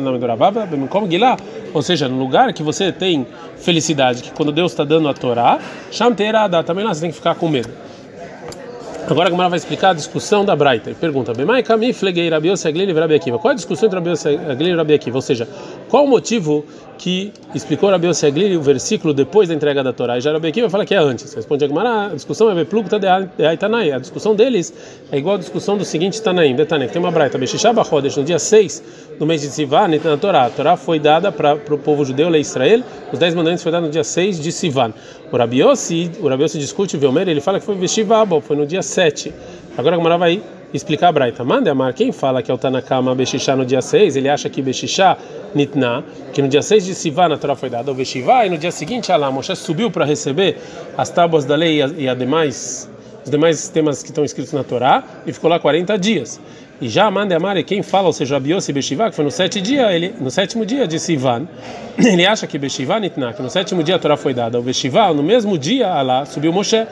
como 0.88 1.06
guilá. 1.08 1.36
Ou 1.74 1.82
seja, 1.82 2.08
no 2.08 2.16
lugar 2.16 2.52
que 2.52 2.62
você 2.62 2.92
tem 2.92 3.26
felicidade, 3.56 4.22
que 4.22 4.30
quando 4.30 4.52
Deus 4.52 4.70
está 4.70 4.84
dando 4.84 5.08
a 5.08 5.14
Torá, 5.14 5.58
chamteirada, 5.90 6.62
também 6.62 6.84
lá 6.84 6.94
você 6.94 7.00
tem 7.00 7.10
que 7.10 7.16
ficar 7.16 7.34
com 7.34 7.48
medo. 7.48 7.70
Agora 9.08 9.28
a 9.28 9.30
Gamara 9.30 9.50
vai 9.50 9.56
explicar 9.56 9.90
a 9.90 9.94
discussão 9.94 10.44
da 10.44 10.54
Braita. 10.56 10.92
Pergunta: 11.00 11.32
Bemai 11.32 11.62
Kami 11.62 11.92
Fleguei 11.92 12.28
Rabiose 12.28 12.66
Aglili 12.66 12.92
Rabi 12.92 13.14
Akiva. 13.14 13.38
Qual 13.38 13.50
é 13.50 13.52
a 13.52 13.56
discussão 13.56 13.86
entre 13.86 13.98
Rabiose 13.98 14.28
Aglili 14.28 14.72
e 14.72 14.76
Rabi 14.76 14.94
Akiva? 14.94 15.16
Ou 15.16 15.22
seja, 15.22 15.48
qual 15.88 16.04
o 16.04 16.08
motivo 16.08 16.64
que 16.98 17.32
explicou 17.54 17.90
Rabi 17.90 18.08
Aglili 18.08 18.56
o 18.56 18.62
versículo 18.62 19.12
depois 19.14 19.48
da 19.48 19.54
entrega 19.54 19.82
da 19.82 19.92
Torá? 19.92 20.18
E 20.18 20.20
já 20.20 20.32
Rabi 20.32 20.48
Akiva 20.48 20.68
fala 20.68 20.84
que 20.84 20.94
é 20.94 20.98
antes. 20.98 21.32
Responde 21.32 21.64
a 21.64 21.68
Gamara: 21.68 22.06
a 22.06 22.14
discussão 22.14 22.50
é 22.50 22.54
Beplugta 22.54 22.98
de 22.98 23.06
Aitanai. 23.46 23.92
A 23.92 23.98
discussão 23.98 24.34
deles 24.34 24.72
é 25.10 25.18
igual 25.18 25.36
à 25.36 25.38
discussão 25.38 25.78
do 25.78 25.84
seguinte 25.84 26.20
Tanaim, 26.20 26.54
Detanek. 26.54 26.92
Tem 26.92 27.00
uma 27.00 27.10
Braita: 27.10 27.38
Beshishaba 27.38 27.84
Chodesh, 27.84 28.16
no 28.16 28.24
dia 28.24 28.38
6 28.38 29.14
do 29.18 29.26
mês 29.26 29.40
de 29.40 29.48
Sivan, 29.48 29.88
na 29.88 30.16
Torá. 30.16 30.46
A 30.46 30.50
Torá 30.50 30.76
foi 30.76 30.98
dada 30.98 31.32
para 31.32 31.54
o 31.54 31.78
povo 31.78 32.04
judeu, 32.04 32.28
Lei 32.28 32.40
Israel. 32.40 32.82
Os 33.12 33.18
10 33.18 33.34
mandamentos 33.34 33.62
foi 33.62 33.72
dado 33.72 33.84
no 33.84 33.90
dia 33.90 34.04
6 34.04 34.40
de 34.40 34.52
Sivan. 34.52 34.92
O 35.32 35.36
Rabi 35.36 35.60
Yossi, 35.62 36.10
o 36.20 36.28
Rabi 36.28 36.44
Yossi 36.44 36.58
discute, 36.58 36.96
Velmer, 36.96 37.28
ele 37.28 37.40
fala 37.40 37.58
que 37.58 37.66
foi 37.66 37.76
Veshivabo, 37.76 38.40
foi 38.40 38.56
no 38.56 38.66
dia 38.66 38.82
6 38.82 38.96
7. 38.96 39.32
Agora 39.76 39.94
a 39.94 39.98
Gamara 39.98 40.18
vai 40.18 40.42
explicar 40.76 41.08
a 41.08 41.12
Braita. 41.12 41.44
Manda 41.44 41.70
Amar, 41.70 41.92
quem 41.94 42.12
fala 42.12 42.42
que 42.42 42.50
é 42.50 42.54
o 42.54 42.58
Tanakama 42.58 43.14
Beshishá 43.14 43.56
no 43.56 43.64
dia 43.64 43.82
6, 43.82 44.16
ele 44.16 44.28
acha 44.28 44.48
que 44.48 44.62
Beshishá 44.62 45.16
Nitna, 45.54 46.04
que 46.32 46.42
no 46.42 46.48
dia 46.48 46.62
6 46.62 46.84
de 46.84 46.94
Sivan 46.94 47.32
a 47.32 47.38
Torá 47.38 47.56
foi 47.56 47.70
dada, 47.70 47.90
o 47.90 47.94
Beshivá, 47.94 48.46
e 48.46 48.50
no 48.50 48.58
dia 48.58 48.70
seguinte 48.70 49.10
Alá, 49.10 49.30
Moshe 49.30 49.54
subiu 49.56 49.90
para 49.90 50.04
receber 50.04 50.58
as 50.96 51.10
tábuas 51.10 51.44
da 51.44 51.56
lei 51.56 51.82
e, 51.96 52.08
a, 52.08 52.14
demais, 52.14 52.90
os 53.24 53.30
demais 53.30 53.68
temas 53.68 54.02
que 54.02 54.10
estão 54.10 54.24
escritos 54.24 54.52
na 54.52 54.62
Torá, 54.62 55.02
e 55.26 55.32
ficou 55.32 55.50
lá 55.50 55.58
40 55.58 55.98
dias. 55.98 56.40
E 56.80 56.88
já 56.88 57.10
Mande 57.10 57.34
Amar, 57.34 57.62
quem 57.64 57.82
fala, 57.82 58.06
ou 58.08 58.12
seja, 58.12 58.36
Abiose 58.36 58.70
Beshivá, 58.72 59.08
que 59.08 59.16
foi 59.16 59.24
no, 59.24 59.30
sete 59.30 59.60
dia, 59.62 59.90
ele, 59.92 60.14
no 60.20 60.30
sétimo 60.30 60.66
dia 60.66 60.86
de 60.86 60.98
Sivan, 60.98 61.48
ele 61.96 62.26
acha 62.26 62.46
que 62.46 62.58
Beshivá 62.58 63.00
Nitna, 63.00 63.32
que 63.32 63.40
no 63.40 63.48
sétimo 63.48 63.82
dia 63.82 63.96
a 63.96 63.98
Torá 63.98 64.16
foi 64.16 64.34
dada, 64.34 64.58
o 64.58 64.62
Beshivá, 64.62 65.12
no 65.12 65.22
mesmo 65.22 65.56
dia 65.56 65.88
Alá, 65.88 66.26
subiu 66.26 66.52
Moshe. 66.52 66.86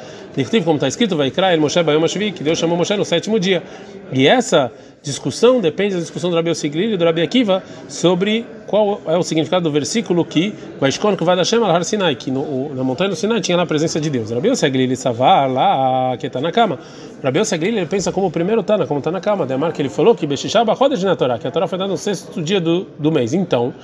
Como 0.64 0.76
está 0.76 0.88
escrito, 0.88 1.16
vai 1.16 1.30
criar 1.30 1.56
Moshe 1.58 1.80
Bayom 1.82 2.02
que 2.34 2.42
Deus 2.42 2.58
chamou 2.58 2.76
Moshe 2.76 2.96
no 2.96 3.04
sétimo 3.04 3.38
dia. 3.38 3.62
E 4.12 4.26
essa 4.26 4.72
discussão 5.04 5.60
depende 5.60 5.94
da 5.94 6.00
discussão 6.00 6.30
do 6.30 6.36
Rabi 6.36 6.50
Osiglir 6.50 6.92
e 6.92 6.96
do 6.96 7.04
Rabi 7.04 7.20
Akiva 7.20 7.62
sobre 7.88 8.46
qual 8.66 9.02
é 9.06 9.16
o 9.16 9.22
significado 9.22 9.62
do 9.62 9.70
versículo 9.70 10.24
que 10.24 10.52
vai 10.80 10.88
escolher 10.88 11.16
que 11.16 11.22
vai 11.22 11.36
dar 11.36 11.44
chama 11.44 11.70
al 11.70 11.84
Sinai, 11.84 12.16
que 12.16 12.30
no, 12.30 12.74
na 12.74 12.82
montanha 12.82 13.10
do 13.10 13.16
Sinai 13.16 13.40
tinha 13.40 13.56
lá 13.56 13.64
a 13.64 13.66
presença 13.66 14.00
de 14.00 14.08
Deus. 14.08 14.30
Rabi 14.30 14.48
Osiglir 14.48 14.90
e 14.90 14.96
Savar 14.96 15.48
lá 15.48 16.16
que 16.16 16.26
está 16.26 16.40
na 16.40 16.50
cama. 16.50 16.78
Rabi 17.22 17.38
Osiglir 17.38 17.76
ele 17.76 17.86
pensa 17.86 18.10
como 18.10 18.28
o 18.28 18.30
primeiro 18.30 18.62
Tana, 18.62 18.86
como 18.86 18.98
está 18.98 19.10
na 19.10 19.20
cama. 19.20 19.44
Demar 19.44 19.72
que 19.72 19.82
ele 19.82 19.90
falou 19.90 20.14
que 20.14 20.26
Beshishá 20.26 20.62
roda 20.62 20.96
de 20.96 21.04
na 21.04 21.14
Torá, 21.14 21.38
que 21.38 21.46
a 21.46 21.50
Torá 21.50 21.68
foi 21.68 21.78
dada 21.78 21.90
no 21.90 21.98
sexto 21.98 22.42
dia 22.42 22.60
do, 22.60 22.86
do 22.98 23.12
mês. 23.12 23.34
Então, 23.34 23.74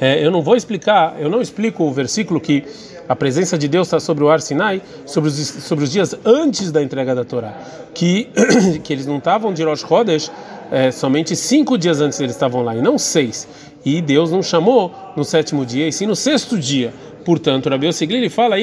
é, 0.00 0.24
eu 0.24 0.30
não 0.30 0.42
vou 0.42 0.56
explicar, 0.56 1.16
eu 1.18 1.28
não 1.28 1.40
explico 1.40 1.84
o 1.84 1.92
versículo 1.92 2.40
que 2.40 2.64
a 3.08 3.14
presença 3.14 3.56
de 3.56 3.68
Deus 3.68 3.86
está 3.86 4.00
sobre 4.00 4.24
o 4.24 4.28
Ar 4.28 4.40
Sinai, 4.40 4.82
sobre 5.04 5.30
os, 5.30 5.36
sobre 5.36 5.84
os 5.84 5.92
dias 5.92 6.14
antes 6.24 6.72
da 6.72 6.82
entrega 6.82 7.14
da 7.14 7.24
Torá, 7.24 7.54
que, 7.94 8.28
que 8.82 8.92
eles 8.92 9.06
não 9.06 9.18
estavam 9.18 9.52
de 9.52 9.62
Rosh 9.62 9.80
Chodesh, 9.80 10.30
é, 10.70 10.90
somente 10.90 11.36
cinco 11.36 11.78
dias 11.78 12.00
antes 12.00 12.18
eles 12.20 12.34
estavam 12.34 12.62
lá, 12.62 12.74
e 12.74 12.82
não 12.82 12.98
seis. 12.98 13.46
E 13.84 14.02
Deus 14.02 14.32
não 14.32 14.42
chamou 14.42 14.92
no 15.16 15.24
sétimo 15.24 15.64
dia, 15.64 15.86
e 15.86 15.92
sim 15.92 16.06
no 16.06 16.16
sexto 16.16 16.58
dia. 16.58 16.92
Portanto, 17.26 17.68
Rabi 17.68 17.88
Osigli 17.88 18.18
ele 18.18 18.30
fala 18.30 18.54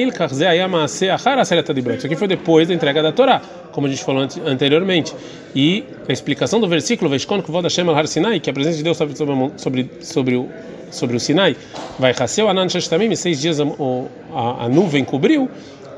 Isso 1.98 2.06
aqui 2.06 2.16
foi 2.16 2.26
depois 2.26 2.66
da 2.66 2.72
entrega 2.72 3.02
da 3.02 3.12
Torá, 3.12 3.42
como 3.70 3.86
a 3.86 3.90
gente 3.90 4.02
falou 4.02 4.26
anteriormente. 4.46 5.14
E 5.54 5.84
a 6.08 6.12
explicação 6.12 6.58
do 6.58 6.66
versículo, 6.66 7.10
Veshkon 7.10 7.42
al 7.90 7.94
Har 7.94 8.06
Sinai, 8.06 8.40
que 8.40 8.48
a 8.48 8.54
presença 8.54 8.78
de 8.78 8.82
Deus 8.82 8.96
sobre, 8.96 9.14
sobre, 9.58 9.90
sobre 10.00 10.36
o 10.36 10.48
sobre 10.90 11.16
o 11.16 11.20
Sinai, 11.20 11.56
vai 11.98 12.14
Anan 12.48 12.68
seis 13.16 13.40
dias 13.40 13.60
a, 13.60 13.64
a, 13.64 14.64
a 14.64 14.68
nuvem 14.68 15.04
cobriu, 15.04 15.50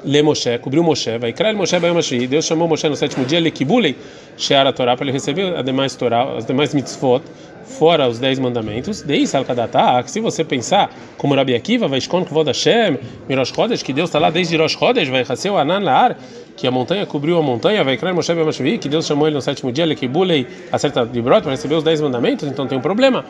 Le 0.05 0.23
Moshe, 0.23 0.59
cobriu 0.59 0.83
Moshe, 0.83 1.19
vai 1.19 1.33
criar 1.33 1.55
Moshe 1.55 1.79
Bayamashi. 1.79 2.27
Deus 2.27 2.45
chamou 2.45 2.69
Moshe 2.69 2.89
no 2.89 2.97
sétimo 2.97 3.25
dia, 3.25 3.41
Lekibulei, 3.41 3.97
a 4.51 4.73
Torá, 4.73 4.97
para 4.97 5.05
ele 5.05 5.13
receber 5.13 5.55
as 5.57 5.65
demais 5.65 5.95
Torá, 5.95 6.37
as 6.37 6.45
demais 6.45 6.75
mitzvot, 6.75 7.23
fora 7.65 8.09
os 8.09 8.19
dez 8.19 8.39
mandamentos. 8.39 9.03
Dei 9.03 9.27
Salkadatá, 9.27 10.03
se 10.07 10.21
você 10.21 10.45
pensar 10.45 10.91
como 11.17 11.35
Rabi 11.35 11.55
Akiva, 11.55 11.89
vai 11.89 12.01
Shkon 12.01 12.25
Kvod 12.25 12.47
Hashem, 12.49 12.99
Mirosh 13.29 13.53
Chodesh, 13.53 13.83
que 13.83 13.93
Deus 13.93 14.09
está 14.09 14.19
lá 14.19 14.31
desde 14.31 14.57
Rosh 14.57 14.77
Chodesh, 14.79 15.09
vai 15.09 15.25
Haseu 15.29 15.59
Anan 15.59 15.81
Laar, 15.81 16.17
que 16.57 16.67
a 16.67 16.71
montanha 16.71 17.05
cobriu 17.07 17.39
a 17.39 17.43
montanha, 17.43 17.83
vai 17.85 17.97
criar 17.97 18.15
Moshe 18.15 18.33
Bayamashi, 18.33 18.79
que 18.79 18.89
Deus 18.89 19.07
chamou 19.07 19.27
ele 19.27 19.35
no 19.35 19.43
sétimo 19.43 19.73
dia, 19.73 19.85
Lekibulei, 19.85 20.47
acerta 20.71 21.05
de 21.05 21.21
brot, 21.21 21.43
para 21.43 21.51
receber 21.53 21.75
os 21.75 21.85
dez 21.85 22.01
mandamentos, 22.01 22.49
então 22.49 22.67
tem 22.67 22.79
um 22.79 22.83
problema. 22.83 23.25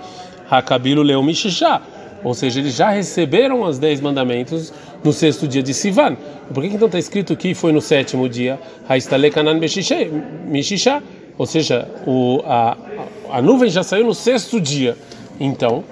Hakabilo 0.51 1.03
leu 1.03 1.23
Mishishá. 1.23 1.83
Ou 2.25 2.35
seja, 2.35 2.61
eles 2.61 2.75
já 2.75 2.91
receberam 2.91 3.63
os 3.63 3.79
dez 3.79 4.01
mandamentos 4.01 4.73
no 5.07 5.13
sexto 5.13 5.47
dia 5.47 5.63
de 5.63 5.73
Sivan. 5.73 6.17
Por 6.53 6.63
que, 6.63 6.69
então 6.69 6.87
está 6.87 6.99
escrito 6.99 7.37
que 7.37 7.55
foi 7.55 7.73
no 7.73 7.81
sétimo 7.81 8.29
dia? 8.29 8.59
Ou 11.39 11.47
seja, 11.47 11.89
o, 12.07 12.43
a, 12.45 12.77
a 13.31 13.43
nuvem 13.43 13.71
já 13.71 13.83
saiu 13.83 14.07
no 14.07 14.15
sexto 14.15 14.61
dia. 14.61 14.97
Então, 15.39 15.85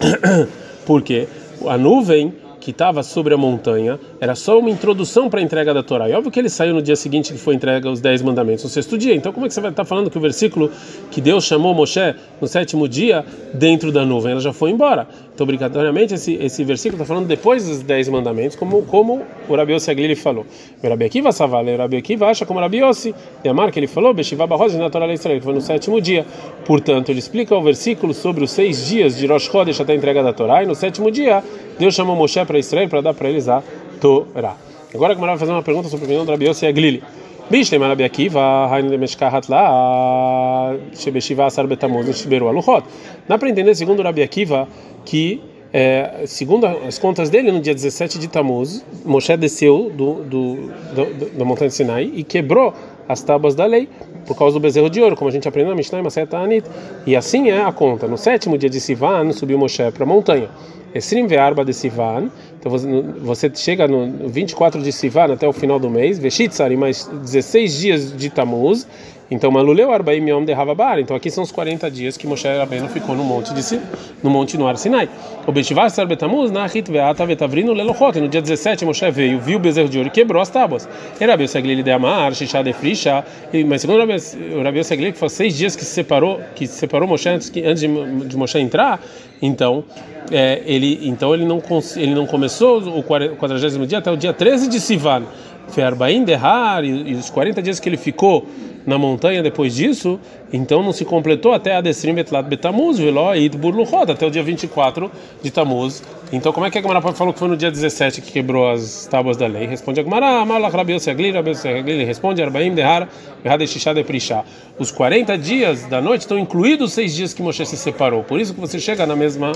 porque 0.86 1.28
a 1.66 1.76
nuvem 1.76 2.32
que 2.66 2.72
estava 2.72 3.04
sobre 3.04 3.32
a 3.32 3.36
montanha 3.36 3.96
era 4.20 4.34
só 4.34 4.58
uma 4.58 4.68
introdução 4.68 5.30
para 5.30 5.38
a 5.38 5.42
entrega 5.44 5.72
da 5.72 5.84
Torá. 5.84 6.10
E 6.10 6.12
óbvio 6.14 6.32
que 6.32 6.40
ele 6.40 6.48
saiu 6.48 6.74
no 6.74 6.82
dia 6.82 6.96
seguinte 6.96 7.32
que 7.32 7.38
foi 7.38 7.54
entrega 7.54 7.88
os 7.88 8.00
dez 8.00 8.20
mandamentos, 8.20 8.64
no 8.64 8.70
sexto 8.70 8.98
dia. 8.98 9.14
Então, 9.14 9.32
como 9.32 9.46
é 9.46 9.48
que 9.48 9.54
você 9.54 9.60
vai 9.60 9.70
estar 9.70 9.84
tá 9.84 9.88
falando 9.88 10.10
que 10.10 10.18
o 10.18 10.20
versículo 10.20 10.68
que 11.12 11.20
Deus 11.20 11.44
chamou 11.44 11.72
Moshe 11.72 12.16
no 12.40 12.48
sétimo 12.48 12.88
dia 12.88 13.24
dentro 13.54 13.92
da 13.92 14.04
nuvem, 14.04 14.32
ela 14.32 14.40
já 14.40 14.52
foi 14.52 14.72
embora? 14.72 15.06
Então, 15.32 15.44
obrigatoriamente, 15.44 16.14
esse, 16.14 16.34
esse 16.34 16.64
versículo 16.64 17.00
está 17.00 17.04
falando 17.04 17.28
depois 17.28 17.68
dos 17.68 17.82
dez 17.82 18.08
mandamentos, 18.08 18.56
como, 18.56 18.82
como 18.82 19.22
o 19.48 19.54
Rabi 19.54 19.74
Yossi 19.74 19.90
Aglili 19.90 20.16
falou. 20.16 20.44
O 20.82 20.88
Rabi 20.88 21.04
Akiva 21.04 21.30
Savale, 21.30 21.72
o 21.72 21.76
Rabi 21.76 21.98
Akiva 21.98 22.26
acha 22.26 22.44
como 22.44 22.58
o 22.58 22.62
Rabi 22.62 22.78
Yossi, 22.78 23.14
de 23.44 23.48
Amar, 23.48 23.70
que 23.70 23.78
ele 23.78 23.86
falou, 23.86 24.12
Beshiva 24.12 24.44
Barroz 24.44 24.74
na 24.74 24.90
Torá 24.90 25.06
Israel, 25.12 25.38
que 25.38 25.44
foi 25.44 25.54
no 25.54 25.60
sétimo 25.60 26.00
dia. 26.00 26.26
Portanto, 26.64 27.10
ele 27.10 27.20
explica 27.20 27.54
o 27.54 27.62
versículo 27.62 28.12
sobre 28.12 28.42
os 28.42 28.50
seis 28.50 28.88
dias 28.88 29.18
de 29.18 29.26
Rosh 29.26 29.44
Chodesh 29.44 29.80
até 29.80 29.92
a 29.92 29.96
entrega 29.96 30.20
da 30.20 30.32
Torá, 30.32 30.64
e 30.64 30.66
no 30.66 30.74
sétimo 30.74 31.10
dia, 31.10 31.44
Deus 31.78 31.94
chamou 31.94 32.16
Moshe 32.16 32.42
para 32.46 32.55
Israel 32.58 32.88
para 32.88 33.00
dar 33.00 33.14
para 33.14 33.28
eles 33.28 33.48
a 33.48 33.62
Torá. 34.00 34.56
Agora 34.94 35.14
que 35.14 35.20
vai 35.20 35.36
fazer 35.36 35.52
uma 35.52 35.62
pergunta 35.62 35.88
sobre 35.88 36.04
o 36.04 36.06
opinião 36.06 36.24
do 36.24 36.30
Rabi 36.30 36.46
Yossi 36.46 36.66
Aglili. 36.66 37.02
Bishlem 37.48 37.80
Rabi 37.80 38.02
Akiva, 38.02 38.68
de 38.82 38.98
Meshkahat 38.98 39.48
lá, 39.48 40.74
Shebeshiva 40.94 41.46
Asar 41.46 41.66
Betamuz, 41.66 42.18
Shiberu 42.18 42.48
Aluchot. 42.48 42.84
Dá 43.28 43.38
para 43.38 43.48
entender, 43.48 43.74
segundo 43.74 44.00
o 44.00 44.02
Rabi 44.02 44.22
Akiva, 44.22 44.66
que 45.04 45.40
é, 45.72 46.22
segundo 46.26 46.66
as 46.66 46.98
contas 46.98 47.28
dele, 47.28 47.52
no 47.52 47.60
dia 47.60 47.74
17 47.74 48.18
de 48.18 48.28
Tammuz, 48.28 48.84
Moshe 49.04 49.36
desceu 49.36 49.90
do, 49.94 50.24
do, 50.24 50.54
do, 50.94 51.38
da 51.38 51.44
montanha 51.44 51.68
de 51.68 51.74
Sinai 51.74 52.10
e 52.14 52.24
quebrou 52.24 52.72
as 53.08 53.22
tábuas 53.22 53.54
da 53.54 53.66
lei 53.66 53.88
por 54.26 54.36
causa 54.36 54.54
do 54.54 54.60
bezerro 54.60 54.90
de 54.90 55.00
ouro, 55.00 55.14
como 55.14 55.28
a 55.28 55.32
gente 55.32 55.46
aprendeu 55.46 55.70
na 55.70 55.76
Mishnah 55.76 56.00
e 56.00 56.02
Maseta 56.02 56.38
Anit. 56.38 56.66
E 57.06 57.14
assim 57.14 57.50
é 57.50 57.62
a 57.62 57.70
conta. 57.70 58.08
No 58.08 58.16
sétimo 58.16 58.56
dia 58.58 58.70
de 58.70 58.80
Sivan, 58.80 59.30
subiu 59.32 59.58
Moshe 59.58 59.90
para 59.92 60.04
a 60.04 60.06
montanha. 60.06 60.48
Esrim 60.96 61.28
Ve'arba 61.28 61.62
de 61.64 61.72
Sivan, 61.72 62.30
então 62.66 62.70
você, 62.70 63.02
você 63.20 63.52
chega 63.54 63.86
no 63.86 64.28
24 64.28 64.82
de 64.82 64.90
Sivan 64.90 65.32
até 65.32 65.46
o 65.46 65.52
final 65.52 65.78
do 65.78 65.88
mês, 65.88 66.18
Veshitzar, 66.18 66.72
e 66.72 66.76
mais 66.76 67.04
16 67.06 67.78
dias 67.78 68.16
de 68.16 68.28
Tammuz, 68.28 68.88
então 69.30 69.52
Maluleu 69.52 69.92
Arbaim 69.92 70.28
Yom 70.28 70.44
de 70.44 70.52
Havabar, 70.52 70.98
então 70.98 71.16
aqui 71.16 71.30
são 71.30 71.44
os 71.44 71.52
40 71.52 71.88
dias 71.90 72.16
que 72.16 72.26
Moshe 72.26 72.48
Rabbeinu 72.48 72.88
ficou 72.88 73.14
no 73.14 73.22
monte, 73.22 73.54
de, 73.54 73.80
no 74.20 74.30
monte 74.30 74.58
no 74.58 74.66
Ar 74.66 74.76
Sinai. 74.76 75.08
O 75.46 75.52
Beshivar 75.52 75.90
Sar 75.90 76.08
Betamuz, 76.08 76.50
Nahit 76.50 76.90
Ve'ata 76.90 77.24
Vetavrino 77.24 77.72
Lelochot, 77.72 78.18
no 78.18 78.28
dia 78.28 78.42
17 78.42 78.84
Moshe 78.84 79.08
veio, 79.12 79.38
viu 79.38 79.58
o 79.58 79.60
bezerro 79.60 79.88
de 79.88 79.98
ouro 79.98 80.10
quebrou 80.10 80.42
as 80.42 80.48
tábuas. 80.48 80.88
E 81.20 81.24
Rabi 81.24 81.46
Seglili 81.46 81.84
de 81.84 81.92
Amar, 81.92 82.34
Shishá 82.34 82.62
de 82.62 82.72
Frisha, 82.72 83.24
mas 83.66 83.80
segundo 83.80 84.00
Rabi 84.00 84.82
Seglili, 84.82 85.12
que 85.12 85.18
foi 85.18 85.28
seis 85.28 85.56
dias 85.56 85.76
que 85.76 85.84
se 85.84 85.92
separou, 85.92 86.40
que 86.56 86.66
se 86.66 86.74
separou 86.74 87.08
Moshe 87.08 87.28
antes, 87.28 87.52
antes 87.64 87.80
de, 87.80 88.26
de 88.26 88.36
Moshe 88.36 88.58
entrar, 88.58 89.00
então 89.40 89.84
é, 90.30 90.62
ele, 90.66 91.00
então 91.02 91.34
ele 91.34 91.44
não, 91.44 91.62
ele 91.96 92.14
não 92.14 92.26
começou 92.26 92.55
o 92.64 93.02
40 93.02 93.86
dia 93.86 93.98
até 93.98 94.10
o 94.10 94.16
dia 94.16 94.32
13 94.32 94.68
de 94.68 94.80
Sivan. 94.80 95.24
Ferbaim 95.68 96.24
Derrar, 96.24 96.84
e 96.84 97.14
os 97.14 97.28
40 97.28 97.60
dias 97.60 97.80
que 97.80 97.88
ele 97.88 97.96
ficou 97.96 98.46
na 98.86 98.96
montanha 98.96 99.42
depois 99.42 99.74
disso, 99.74 100.18
então 100.52 100.80
não 100.80 100.92
se 100.92 101.04
completou 101.04 101.52
até 101.52 101.74
a 101.74 101.80
Desrim 101.80 102.14
Betlat 102.14 102.46
Betamuz, 102.46 102.98
Veló 102.98 103.34
e 103.34 103.48
Burluchot, 103.48 104.12
até 104.12 104.24
o 104.24 104.30
dia 104.30 104.44
24 104.44 105.10
de 105.42 105.50
Tamuz. 105.50 106.04
Então, 106.32 106.52
como 106.52 106.66
é 106.66 106.70
que 106.70 106.78
a 106.78 106.82
Gemara 106.82 107.00
falou 107.12 107.32
que 107.32 107.38
foi 107.38 107.48
no 107.48 107.56
dia 107.56 107.70
17 107.70 108.20
que 108.20 108.30
quebrou 108.30 108.70
as 108.70 109.06
tábuas 109.10 109.36
da 109.36 109.48
lei? 109.48 109.66
Responde 109.66 110.00
a 110.00 110.04
Gemara, 110.04 110.44
Malach 110.44 110.74
Rabiel 110.74 111.00
Segli, 111.00 111.32
Rabiel 111.32 111.56
Segli, 111.56 112.04
responde 112.04 112.40
Arbaim 112.40 112.74
Dehar, 112.74 113.08
Behadeshisha 113.42 113.92
de 113.92 114.04
Prisha. 114.04 114.44
Os 114.78 114.92
40 114.92 115.36
dias 115.36 115.84
da 115.86 116.00
noite 116.00 116.20
estão 116.20 116.38
incluídos 116.38 116.90
os 116.90 116.94
seis 116.94 117.14
dias 117.14 117.34
que 117.34 117.42
Moshe 117.42 117.66
se 117.66 117.76
separou, 117.76 118.22
por 118.22 118.40
isso 118.40 118.54
que 118.54 118.60
você 118.60 118.78
chega 118.78 119.04
na 119.04 119.16
mesma 119.16 119.50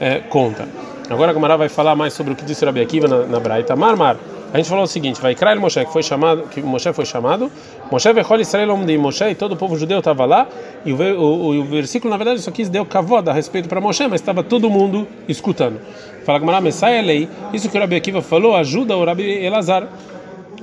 é, 0.00 0.20
conta. 0.20 0.68
Agora 1.10 1.30
a 1.30 1.34
Gemara 1.34 1.56
vai 1.56 1.68
falar 1.70 1.96
mais 1.96 2.12
sobre 2.12 2.34
o 2.34 2.36
que 2.36 2.44
disse 2.44 2.64
Rabi 2.64 2.82
Akiva 2.82 3.08
na, 3.08 3.24
na 3.24 3.40
Braita. 3.40 3.74
Marmar. 3.74 4.18
A 4.52 4.56
gente 4.58 4.68
falou 4.68 4.84
o 4.84 4.86
seguinte: 4.86 5.20
vai 5.20 5.34
Krael 5.34 5.58
Moshe, 5.58 5.82
que 5.84 5.92
foi 5.92 6.02
chamado, 6.02 6.42
que 6.42 6.60
Moshe 6.60 6.92
foi 6.92 7.06
chamado, 7.06 7.50
Moshe 7.90 8.12
vechol 8.12 8.40
Israel 8.40 8.76
de 8.84 8.98
Moshe 8.98 9.24
e 9.24 9.34
todo 9.34 9.52
o 9.52 9.56
povo 9.56 9.76
judeu 9.76 9.98
estava 9.98 10.26
lá 10.26 10.46
e 10.84 10.92
o, 10.92 10.96
o, 10.96 11.60
o, 11.60 11.64
versículo 11.64 12.10
na 12.10 12.16
verdade 12.16 12.40
só 12.40 12.50
quis 12.50 12.68
deu 12.68 12.84
cavoda 12.84 13.30
a 13.30 13.34
respeito 13.34 13.68
para 13.68 13.80
Moshe, 13.80 14.06
mas 14.06 14.20
estava 14.20 14.42
todo 14.42 14.68
mundo 14.70 15.06
escutando. 15.26 15.80
Fala 16.24 16.40
Gemara 16.40 16.60
Messiah 16.60 17.02
lei, 17.02 17.28
isso 17.52 17.68
que 17.70 17.76
o 17.76 17.80
Rabi 17.80 17.96
Akiva 17.96 18.20
falou 18.20 18.54
ajuda 18.54 18.96
o 18.96 19.04
Rabi 19.04 19.24
Elazar 19.44 19.86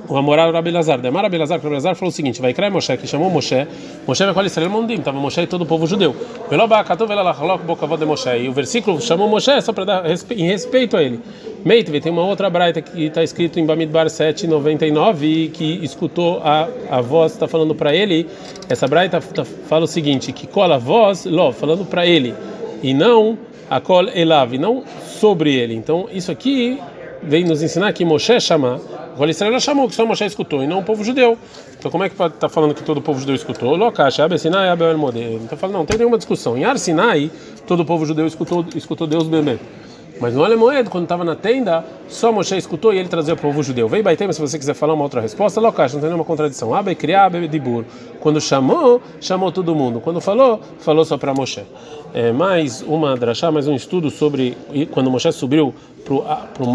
o 0.08 0.16
Amoral 0.16 0.52
Rabi 0.52 0.70
Lazar. 0.70 1.00
Demar 1.00 1.22
Rabi 1.22 1.38
Lazar, 1.38 1.60
Rabi 1.60 1.74
Lazar 1.74 1.94
falou 1.94 2.10
o 2.10 2.12
seguinte: 2.12 2.40
vai 2.40 2.52
criar 2.52 2.70
Moshe, 2.70 2.96
que 2.96 3.06
chamou 3.06 3.30
Moshe. 3.30 3.66
Moshe 4.06 4.24
vai 4.24 4.34
falar 4.34 4.46
Israel 4.46 4.70
Mondim, 4.70 4.94
estava 4.94 5.18
Moshe 5.18 5.40
e 5.40 5.46
todo 5.46 5.62
o 5.62 5.66
povo 5.66 5.86
judeu. 5.86 6.14
E 8.38 8.48
o 8.48 8.52
versículo 8.52 9.00
chamou 9.00 9.28
Moshe 9.28 9.60
só 9.60 9.72
para 9.72 9.84
dar 9.84 10.04
em 10.06 10.46
respeito 10.46 10.96
a 10.96 11.02
ele. 11.02 11.20
Meitve, 11.64 12.00
tem 12.00 12.12
uma 12.12 12.24
outra 12.24 12.48
braita 12.48 12.80
que 12.80 13.06
está 13.06 13.24
escrito 13.24 13.58
em 13.58 13.66
Bamidbar 13.66 14.08
799 14.08 15.50
que 15.52 15.80
escutou 15.82 16.40
a, 16.44 16.68
a 16.90 17.00
voz, 17.00 17.32
está 17.32 17.48
falando 17.48 17.74
para 17.74 17.94
ele. 17.94 18.28
Essa 18.68 18.86
braita 18.86 19.20
tá, 19.20 19.44
fala 19.44 19.84
o 19.84 19.88
seguinte: 19.88 20.32
que 20.32 20.46
cola 20.46 20.76
a 20.76 20.78
voz, 20.78 21.24
lo, 21.24 21.52
falando 21.52 21.84
para 21.84 22.06
ele, 22.06 22.34
e 22.82 22.94
não 22.94 23.36
a 23.68 23.80
col 23.80 24.08
elav, 24.14 24.56
não 24.58 24.84
sobre 25.04 25.54
ele. 25.54 25.74
Então, 25.74 26.08
isso 26.12 26.30
aqui 26.30 26.78
vem 27.22 27.44
nos 27.44 27.62
ensinar 27.62 27.92
que 27.92 28.04
Moshe 28.04 28.40
chama 28.40 28.80
Agora 29.16 29.30
Israel 29.30 29.58
chamou, 29.60 29.88
que 29.88 29.94
só 29.94 30.04
Moshe 30.04 30.26
escutou, 30.26 30.62
e 30.62 30.66
não 30.66 30.80
o 30.80 30.82
povo 30.82 31.02
judeu. 31.02 31.38
Então 31.78 31.90
como 31.90 32.04
é 32.04 32.10
que 32.10 32.22
está 32.22 32.50
falando 32.50 32.74
que 32.74 32.82
todo 32.82 32.98
o 32.98 33.00
povo 33.00 33.18
judeu 33.18 33.34
escutou? 33.34 33.74
Lokash, 33.74 34.20
Abe 34.20 34.38
Sinai, 34.38 34.68
Abe 34.68 34.84
El 34.84 34.98
Model. 34.98 35.40
Então 35.42 35.56
fala, 35.56 35.72
não, 35.72 35.86
tem 35.86 35.96
nenhuma 35.96 36.18
discussão. 36.18 36.54
Em 36.54 36.64
Ar 36.66 36.78
Sinai, 36.78 37.30
todo 37.66 37.80
o 37.80 37.84
povo 37.86 38.04
judeu 38.04 38.26
escutou, 38.26 38.66
escutou 38.74 39.06
Deus 39.06 39.26
bebê. 39.26 39.58
Mas 40.20 40.34
no 40.34 40.42
Alemoed, 40.42 40.88
quando 40.88 41.04
estava 41.04 41.24
na 41.24 41.34
tenda, 41.34 41.84
só 42.08 42.32
Moshe 42.32 42.56
escutou 42.56 42.92
e 42.92 42.98
ele 42.98 43.08
trazia 43.08 43.34
o 43.34 43.36
povo 43.36 43.62
judeu. 43.62 43.88
Vem 43.88 44.02
Baitem, 44.02 44.32
se 44.32 44.40
você 44.40 44.58
quiser 44.58 44.74
falar 44.74 44.94
uma 44.94 45.02
outra 45.02 45.20
resposta, 45.20 45.60
Lokash, 45.60 45.92
não 45.92 46.00
tem 46.00 46.08
nenhuma 46.08 46.24
contradição. 46.24 46.74
Abe 46.74 46.94
Kriá, 46.94 47.26
Abe 47.26 47.46
Dibur. 47.46 47.84
Quando 48.20 48.40
chamou, 48.40 49.02
chamou 49.20 49.52
todo 49.52 49.74
mundo. 49.74 50.00
Quando 50.00 50.20
falou, 50.20 50.60
falou 50.78 51.04
só 51.04 51.18
para 51.18 51.34
Moshe. 51.34 51.62
É, 52.14 52.32
mais 52.32 52.82
uma 52.82 53.14
drachá, 53.14 53.50
mais 53.50 53.68
um 53.68 53.74
estudo 53.74 54.10
sobre 54.10 54.56
quando 54.90 55.10
Moshe 55.10 55.30
subiu 55.32 55.74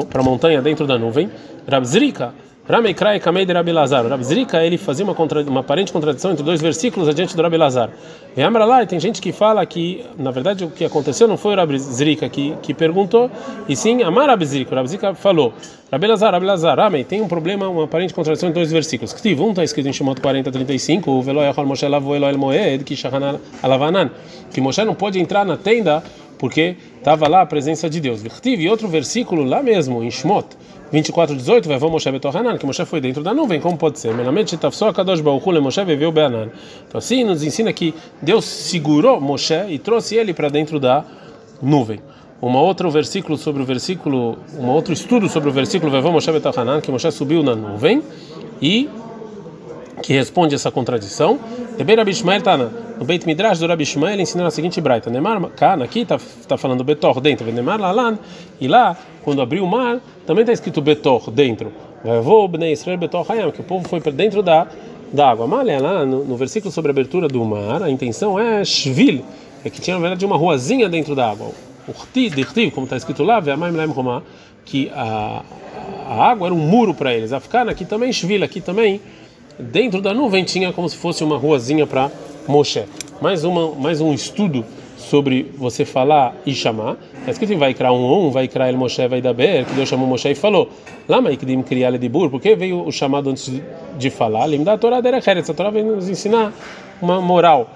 para 0.10 0.22
a 0.22 0.24
montanha 0.24 0.62
dentro 0.62 0.86
da 0.86 1.00
nuvem. 1.00 1.32
Rabzrika, 1.68 2.34
Ramekrai 2.72 3.20
Kamei 3.20 3.46
de 3.46 3.52
Rabi 3.52 3.74
Lazar. 3.74 4.08
Rabzrika, 4.08 4.64
ele 4.64 4.78
fazia 4.78 5.04
uma, 5.04 5.14
contra, 5.14 5.42
uma 5.42 5.60
aparente 5.60 5.92
contradição 5.92 6.32
entre 6.32 6.42
dois 6.42 6.62
versículos 6.62 7.10
adiante 7.10 7.36
do 7.36 7.42
Rabi 7.42 7.58
Lazar. 7.58 7.90
E 8.36 8.42
Amra 8.42 8.64
lá, 8.64 8.86
tem 8.86 8.98
gente 8.98 9.22
que 9.22 9.34
fala 9.34 9.66
que, 9.66 10.06
na 10.18 10.32
verdade, 10.32 10.64
o 10.64 10.70
que 10.70 10.86
aconteceu 10.86 11.28
não 11.28 11.36
foi 11.36 11.54
o 11.54 11.58
Rabzrika 11.58 12.30
que, 12.30 12.56
que 12.62 12.74
perguntou, 12.74 13.30
e 13.68 13.76
sim 13.76 14.04
Amar 14.04 14.30
Rabzrika. 14.30 14.72
O 14.72 14.76
Rabzrika 14.78 15.14
falou: 15.14 15.54
Rabi 15.92 16.08
Lazar, 16.08 16.32
Rabi 16.32 16.46
Lazar, 16.46 16.80
Amém, 16.80 17.04
tem 17.04 17.22
um 17.22 17.28
problema, 17.28 17.68
uma 17.68 17.84
aparente 17.84 18.14
contradição 18.14 18.48
entre 18.48 18.62
dois 18.62 18.72
versículos. 18.72 19.12
Que 19.12 19.34
um 19.34 19.50
está 19.50 19.66
escrito 19.66 19.90
em 19.90 19.94
Shemot 19.94 20.22
40, 20.22 20.50
35, 20.50 21.12
o 21.12 21.22
Velo 21.22 21.42
Yachol 21.42 21.66
Moshe 21.66 21.86
Lavo 21.90 22.16
Elo 22.16 22.28
El 22.28 22.38
Moed, 22.38 22.86
que 22.86 22.96
Alavanan, 23.62 24.10
que 24.50 24.62
Moshe 24.62 24.82
não 24.86 24.96
pode 24.96 25.20
entrar 25.20 25.46
na 25.46 25.58
tenda 25.58 26.02
porque 26.40 26.78
estava 26.98 27.28
lá 27.28 27.42
a 27.42 27.46
presença 27.46 27.90
de 27.90 28.00
Deus. 28.00 28.24
E 28.46 28.70
outro 28.70 28.88
versículo 28.88 29.44
lá 29.44 29.62
mesmo, 29.62 30.02
em 30.02 30.10
Shmot 30.10 30.48
24, 30.92 31.36
18, 31.36 31.70
vai 31.70 31.80
Moshe 31.80 32.12
Betohanan, 32.12 32.58
que 32.58 32.66
Moshe 32.66 32.84
foi 32.84 33.00
dentro 33.00 33.24
da 33.24 33.34
nuvem, 33.34 33.62
como 33.62 33.78
pode 33.78 33.98
ser? 33.98 34.14
Menamente 34.14 34.58
Tafsó 34.58 34.92
Kadosh 34.92 35.22
Baruch 35.22 35.46
Moshe 35.62 35.84
viveu 35.86 36.12
Beanan. 36.12 36.50
Então 36.88 37.00
assim 37.00 37.24
nos 37.24 37.42
ensina 37.44 37.72
que 37.72 37.94
Deus 38.22 38.44
segurou 38.44 39.22
Moshe 39.22 39.54
e 39.70 39.80
trouxe 39.80 40.16
ele 40.16 40.34
para 40.34 40.50
dentro 40.50 40.80
da 40.80 41.06
nuvem. 41.62 42.02
Uma 42.42 42.60
outro 42.60 42.92
versículo 42.92 43.38
sobre 43.38 43.62
o 43.62 43.66
versículo, 43.66 44.38
um 44.60 44.68
outro 44.68 44.92
estudo 44.92 45.30
sobre 45.30 45.48
o 45.50 45.52
versículo 45.54 45.90
vai 45.90 46.02
Moshe 46.02 46.30
Betohanan, 46.30 46.82
que 46.82 46.92
Moshe 46.92 47.10
subiu 47.12 47.42
na 47.42 47.56
nuvem 47.56 48.04
e 48.62 48.90
que 50.04 50.12
responde 50.12 50.56
essa 50.56 50.70
contradição. 50.72 51.40
Debei 51.78 51.96
Rabi 51.96 52.12
Ishmael 52.12 52.42
tá 52.42 52.58
no 53.02 53.08
Beit 53.08 53.26
Midrash 53.26 53.58
do 53.58 53.66
Rabi 53.66 53.82
Ishmael 53.82 54.22
ensina 54.22 54.46
a 54.46 54.52
seguinte 54.52 54.80
braita: 54.80 55.10
Nemar 55.10 55.42
Kana 55.56 55.86
aqui 55.86 56.02
está 56.02 56.20
tá 56.48 56.56
falando 56.56 56.84
Betor 56.84 57.20
dentro, 57.20 57.52
Nemar 57.52 57.82
Lalan 57.82 58.20
e 58.60 58.68
lá 58.68 58.96
quando 59.24 59.42
abriu 59.42 59.64
o 59.64 59.68
mar 59.68 60.00
também 60.28 60.44
está 60.44 60.54
escrito 60.54 60.84
Betor 60.84 61.32
dentro. 61.32 61.74
Vou 62.24 62.48
Bnei 62.48 62.74
Israel 62.74 63.00
Betor 63.00 63.26
Hayam 63.28 63.50
que 63.50 63.60
o 63.60 63.64
povo 63.64 63.90
foi 63.90 64.00
para 64.00 64.12
dentro 64.12 64.44
da 64.44 64.68
da 65.12 65.32
água. 65.32 65.48
Malha 65.48 65.82
lá 65.82 66.06
no, 66.06 66.24
no 66.24 66.38
versículo 66.38 66.72
sobre 66.72 66.92
a 66.92 66.94
abertura 66.94 67.28
do 67.28 67.44
mar, 67.44 67.82
a 67.82 67.90
intenção 67.90 68.40
é 68.40 68.64
Shvil, 68.64 69.26
é 69.66 69.70
que 69.72 69.82
tinha 69.82 69.96
na 69.96 70.02
verdade 70.02 70.24
uma 70.24 70.38
ruazinha 70.38 70.88
dentro 70.88 71.16
da 71.16 71.32
água. 71.32 71.50
Urti, 71.88 72.70
como 72.70 72.86
está 72.86 72.98
escrito 72.98 73.24
lá, 73.24 73.42
que 74.64 74.92
a, 74.94 75.42
a 76.08 76.30
água 76.30 76.48
era 76.48 76.54
um 76.54 76.60
muro 76.60 76.94
para 76.94 77.12
eles. 77.16 77.34
Afkana 77.34 77.72
aqui 77.72 77.84
também, 77.84 78.14
Shvil 78.14 78.44
aqui 78.44 78.62
também 78.62 79.02
dentro 79.60 80.02
da 80.02 80.14
nuvem 80.14 80.44
tinha 80.44 80.72
como 80.72 80.88
se 80.88 80.96
fosse 80.96 81.24
uma 81.24 81.38
ruazinha 81.38 81.86
para 81.86 82.10
Moshe. 82.48 82.84
Mais, 83.22 83.44
uma, 83.44 83.76
mais 83.76 84.02
um 84.02 84.14
estudo 84.14 84.66
sobre 84.98 85.52
você 85.58 85.84
falar 85.86 86.36
e 86.46 86.54
chamar. 86.54 86.98
Está 87.20 87.32
escrito 87.32 87.54
em 87.54 87.58
vai 87.58 87.74
criar 87.74 87.92
um 87.92 88.28
um, 88.28 88.32
vai 88.32 88.48
criar 88.48 88.70
ele 88.70 88.78
Moshe 88.78 89.08
vai 89.08 89.22
daber, 89.22 89.66
que 89.66 89.74
Deus 89.74 89.90
chamou 89.90 90.08
Moshe 90.08 90.30
e 90.30 90.36
falou: 90.36 90.70
Lama 91.08 91.32
ikdim 91.32 91.62
criar 91.62 91.92
de 91.98 92.10
bur, 92.10 92.30
porque 92.30 92.56
veio 92.56 92.86
o 92.86 92.92
chamado 92.92 93.30
antes 93.30 93.52
de 93.98 94.10
falar. 94.10 94.48
Limda 94.48 94.74
a 94.74 94.78
Torá 94.78 95.02
derecheret, 95.02 95.50
a 95.50 95.54
Torá 95.54 95.70
vem 95.70 95.84
nos 95.84 96.10
ensinar 96.10 96.54
uma 97.02 97.22
moral. 97.22 97.70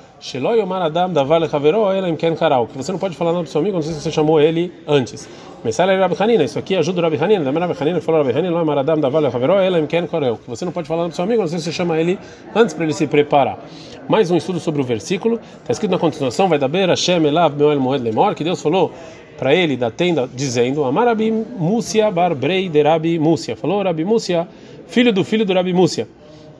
Adam 0.81 2.35
karal, 2.35 2.65
que 2.65 2.75
você 2.75 2.91
não 2.91 2.97
pode 2.97 3.15
falar 3.15 3.31
nada 3.31 3.43
do 3.43 3.49
seu 3.49 3.61
amigo, 3.61 3.75
não 3.75 3.83
sei 3.83 3.93
se 3.93 4.01
você 4.01 4.11
chamou 4.11 4.41
ele 4.41 4.71
antes. 4.87 5.29
Messala 5.63 5.93
é 5.93 5.99
Rabi 5.99 6.15
Hanina, 6.19 6.43
isso 6.43 6.57
aqui 6.57 6.75
ajuda 6.75 6.99
o 6.99 7.03
Rabi 7.03 7.17
Hanina, 7.23 7.51
da 7.51 7.59
Rabi 7.59 7.75
Hanina 7.79 8.01
falou 8.01 8.23
Rabi 8.23 8.35
Hanina, 8.35 10.07
karal, 10.07 10.37
que 10.37 10.49
você 10.49 10.65
não 10.65 10.71
pode 10.71 10.87
falar 10.87 11.03
nada 11.03 11.11
do 11.11 11.15
seu 11.15 11.23
amigo, 11.23 11.41
não 11.41 11.47
sei 11.47 11.59
se 11.59 11.65
você 11.65 11.71
chama 11.71 11.99
ele 11.99 12.17
antes 12.55 12.73
para 12.73 12.85
ele 12.85 12.93
se 12.93 13.05
preparar. 13.05 13.59
Mais 14.09 14.31
um 14.31 14.37
estudo 14.37 14.59
sobre 14.59 14.81
o 14.81 14.83
versículo, 14.83 15.39
está 15.61 15.71
escrito 15.71 15.91
na 15.91 15.99
continuação, 15.99 16.49
vai 16.49 16.57
dar 16.57 16.69
beira 16.69 16.93
Hashem 16.93 17.23
elav 17.25 17.55
meoel 17.55 17.79
moed 17.79 18.03
lemor, 18.03 18.33
que 18.33 18.43
Deus 18.43 18.59
falou 18.59 18.91
para 19.37 19.53
ele 19.53 19.77
da 19.77 19.91
tenda 19.91 20.27
dizendo 20.33 20.83
Amarabi 20.85 21.29
Múcia 21.31 22.09
Barbrei 22.09 22.67
de 22.67 22.81
Rabi 22.81 23.19
falou 23.55 23.83
Rabi 23.83 24.03
Múcia, 24.05 24.47
filho 24.87 25.13
do 25.13 25.23
filho 25.23 25.45
do 25.45 25.53
Rabi 25.53 25.73
Múcia. 25.73 26.07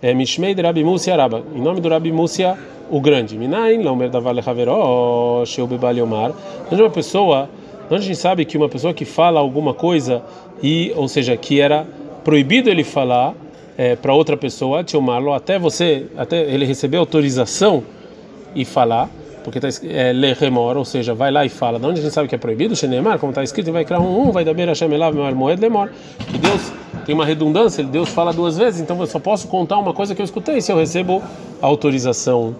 É 0.05 0.13
Mishmei 0.13 0.53
de 0.53 0.62
Rabi 0.62 0.83
Múcia 0.83 1.15
Raba, 1.15 1.41
em 1.55 1.59
nome 1.59 1.81
do 1.81 1.89
Rabi 1.89 2.12
Múcia 2.12 2.55
o 2.91 3.01
grande. 3.01 3.35
Minain, 3.35 3.81
Lomer 3.81 4.07
da 4.07 4.19
Vale 4.19 4.39
Haveró, 4.45 5.43
Sheu 5.47 5.65
Bebaliomar. 5.65 6.31
Onde 6.71 6.79
uma 6.79 6.91
pessoa, 6.91 7.50
onde 7.89 8.03
a 8.03 8.05
gente 8.05 8.15
sabe 8.15 8.45
que 8.45 8.55
uma 8.55 8.69
pessoa 8.69 8.93
que 8.93 9.03
fala 9.03 9.39
alguma 9.39 9.74
coisa, 9.74 10.21
e, 10.62 10.93
ou 10.95 11.07
seja, 11.07 11.35
que 11.35 11.59
era 11.59 11.88
proibido 12.24 12.69
ele 12.69 12.83
falar 12.83 13.33
é, 13.75 13.95
para 13.95 14.13
outra 14.13 14.38
pessoa, 14.38 14.83
Tiomarlo, 14.83 15.33
até 15.33 15.57
você, 15.57 16.05
até 16.15 16.39
ele 16.39 16.65
receber 16.65 16.97
autorização 16.97 17.83
e 18.53 18.63
falar, 18.63 19.09
porque 19.43 19.57
está 19.57 19.88
é, 19.88 20.13
remor, 20.39 20.77
ou 20.77 20.85
seja, 20.85 21.15
vai 21.15 21.31
lá 21.31 21.43
e 21.43 21.50
fala. 21.50 21.79
De 21.79 21.85
onde 21.88 22.00
a 22.00 22.03
gente 22.03 22.13
sabe 22.13 22.27
que 22.29 22.35
é 22.35 22.38
proibido? 22.38 22.75
Shenemar, 22.75 23.17
como 23.17 23.31
está 23.31 23.43
escrito, 23.43 23.71
vai 23.71 23.83
criar 23.83 24.01
um, 24.01 24.27
um 24.27 24.31
vai 24.31 24.45
dar 24.45 24.53
beira 24.53 24.74
Hashem 24.74 24.93
elav 24.93 25.15
moed 25.33 25.59
lemor. 25.59 25.89
Que 26.31 26.38
Deus 26.38 26.84
tem 27.05 27.13
uma 27.13 27.25
redundância, 27.25 27.83
Deus 27.83 28.09
fala 28.09 28.33
duas 28.33 28.57
vezes, 28.57 28.81
então 28.81 29.00
eu 29.00 29.07
só 29.07 29.19
posso 29.19 29.47
contar 29.47 29.77
uma 29.77 29.93
coisa 29.93 30.15
que 30.15 30.21
eu 30.21 30.25
escutei 30.25 30.59
se 30.59 30.71
eu 30.71 30.77
recebo 30.77 31.21
autorização 31.62 32.55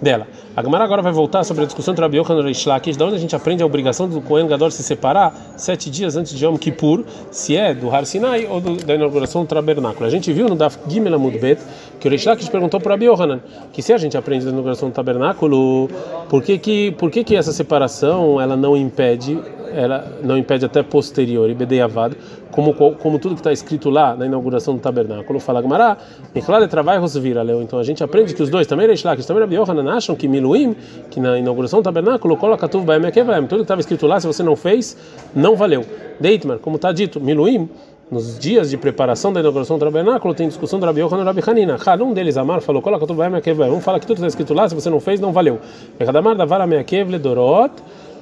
dela. 0.00 0.26
A 0.56 0.62
Gemara 0.62 0.82
agora 0.82 1.02
vai 1.02 1.12
voltar 1.12 1.44
sobre 1.44 1.62
a 1.62 1.66
discussão 1.66 1.92
entre 1.92 2.02
Rabi 2.02 2.18
Yochanan 2.18 2.40
e 2.40 2.44
Reish 2.44 2.66
Lakish, 2.66 2.96
da 2.96 3.04
onde 3.04 3.16
a 3.16 3.18
gente 3.18 3.36
aprende 3.36 3.62
a 3.62 3.66
obrigação 3.66 4.08
do 4.08 4.20
Kohen 4.20 4.46
Gadol 4.46 4.70
se 4.70 4.82
separar 4.82 5.54
sete 5.56 5.90
dias 5.90 6.16
antes 6.16 6.36
de 6.36 6.44
Yom 6.44 6.56
Kippur, 6.56 7.04
se 7.30 7.56
é 7.56 7.74
do 7.74 7.94
Har 7.94 8.04
Sinai 8.04 8.46
ou 8.46 8.60
do, 8.60 8.76
da 8.76 8.94
inauguração 8.94 9.42
do 9.42 9.48
tabernáculo. 9.48 10.06
A 10.06 10.10
gente 10.10 10.32
viu 10.32 10.48
no 10.48 10.56
Daf 10.56 10.78
Gimel 10.88 11.14
Amud 11.14 11.38
Bet 11.38 11.62
que 12.00 12.08
o 12.08 12.10
Reish 12.10 12.24
Lakish 12.24 12.48
perguntou 12.48 12.80
para 12.80 12.92
Rabi 12.92 13.06
Yochanan 13.06 13.40
que 13.72 13.82
se 13.82 13.92
a 13.92 13.98
gente 13.98 14.16
aprende 14.16 14.44
da 14.44 14.50
inauguração 14.50 14.88
do 14.88 14.94
tabernáculo, 14.94 15.88
por 16.28 16.42
que 16.42 16.58
que, 16.58 16.90
por 16.92 17.10
que, 17.10 17.22
que 17.22 17.36
essa 17.36 17.52
separação 17.52 18.40
ela 18.40 18.56
não 18.56 18.76
impede 18.76 19.38
ela 19.74 20.18
não 20.22 20.36
impede 20.36 20.64
até 20.64 20.82
posterior, 20.82 21.52
Bedeiavad, 21.54 22.16
como, 22.50 22.74
como 22.74 23.18
tudo 23.18 23.34
que 23.34 23.40
está 23.40 23.52
escrito 23.52 23.90
lá 23.90 24.16
na 24.16 24.26
inauguração 24.26 24.74
do 24.74 24.80
tabernáculo, 24.80 25.38
fala 25.38 25.62
Gamará, 25.62 25.96
Mikhlad 26.34 26.68
trabalho 26.68 27.06
vira, 27.20 27.42
leu. 27.42 27.62
Então 27.62 27.78
a 27.78 27.82
gente 27.82 28.02
aprende 28.02 28.34
que 28.34 28.42
os 28.42 28.50
dois, 28.50 28.66
também 28.66 28.86
Reish 28.86 29.04
Lakish, 29.04 29.26
também 29.26 29.42
Rabi 29.42 29.56
acham 29.88 30.14
que 30.14 30.26
Miluim, 30.26 30.74
que 31.10 31.20
na 31.20 31.38
inauguração 31.38 31.80
do 31.80 31.84
tabernáculo, 31.84 32.36
coloca 32.36 32.68
tudo 32.68 32.84
Baem 32.84 33.00
Tudo 33.02 33.58
que 33.58 33.62
estava 33.62 33.80
escrito 33.80 34.06
lá, 34.06 34.20
se 34.20 34.26
você 34.26 34.42
não 34.42 34.56
fez, 34.56 34.96
não 35.34 35.56
valeu. 35.56 35.84
Deitmar, 36.18 36.58
como 36.58 36.76
está 36.76 36.92
dito, 36.92 37.20
Miluim, 37.20 37.68
nos 38.10 38.38
dias 38.38 38.70
de 38.70 38.76
preparação 38.76 39.32
da 39.32 39.40
inauguração 39.40 39.78
do 39.78 39.84
tabernáculo, 39.84 40.34
tem 40.34 40.48
discussão 40.48 40.80
do 40.80 40.86
Rabi 40.86 41.00
Yohanan 41.00 41.22
e 41.22 41.26
Rabi 41.26 41.42
Hanina. 41.46 41.78
Um 42.00 42.12
deles, 42.12 42.36
Amar, 42.36 42.60
falou: 42.60 42.82
coloca 42.82 43.06
tudo 43.06 43.16
Baem 43.16 43.32
Um 43.72 43.80
fala 43.80 44.00
que 44.00 44.06
tudo 44.06 44.16
está 44.16 44.26
escrito 44.26 44.52
lá, 44.52 44.68
se 44.68 44.74
você 44.74 44.90
não 44.90 44.98
fez, 44.98 45.20
não 45.20 45.32
valeu. 45.32 45.60
Ekadamar 45.98 46.36
Davara 46.36 46.66
Meakev 46.66 47.10
Ledorot. 47.10 47.72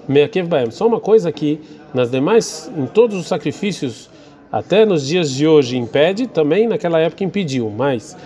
Meakev. 0.08 0.48
Só 0.70 0.86
uma 0.86 1.00
coisa 1.00 1.30
que 1.30 1.60
nas 1.92 2.10
demais, 2.10 2.70
em 2.76 2.86
todos 2.86 3.16
os 3.16 3.26
sacrifícios, 3.26 4.08
até 4.50 4.86
nos 4.86 5.06
dias 5.06 5.30
de 5.30 5.46
hoje 5.46 5.76
impede, 5.76 6.26
também 6.26 6.66
naquela 6.66 6.98
época 6.98 7.22
impediu. 7.22 7.70
Mas 7.70 8.16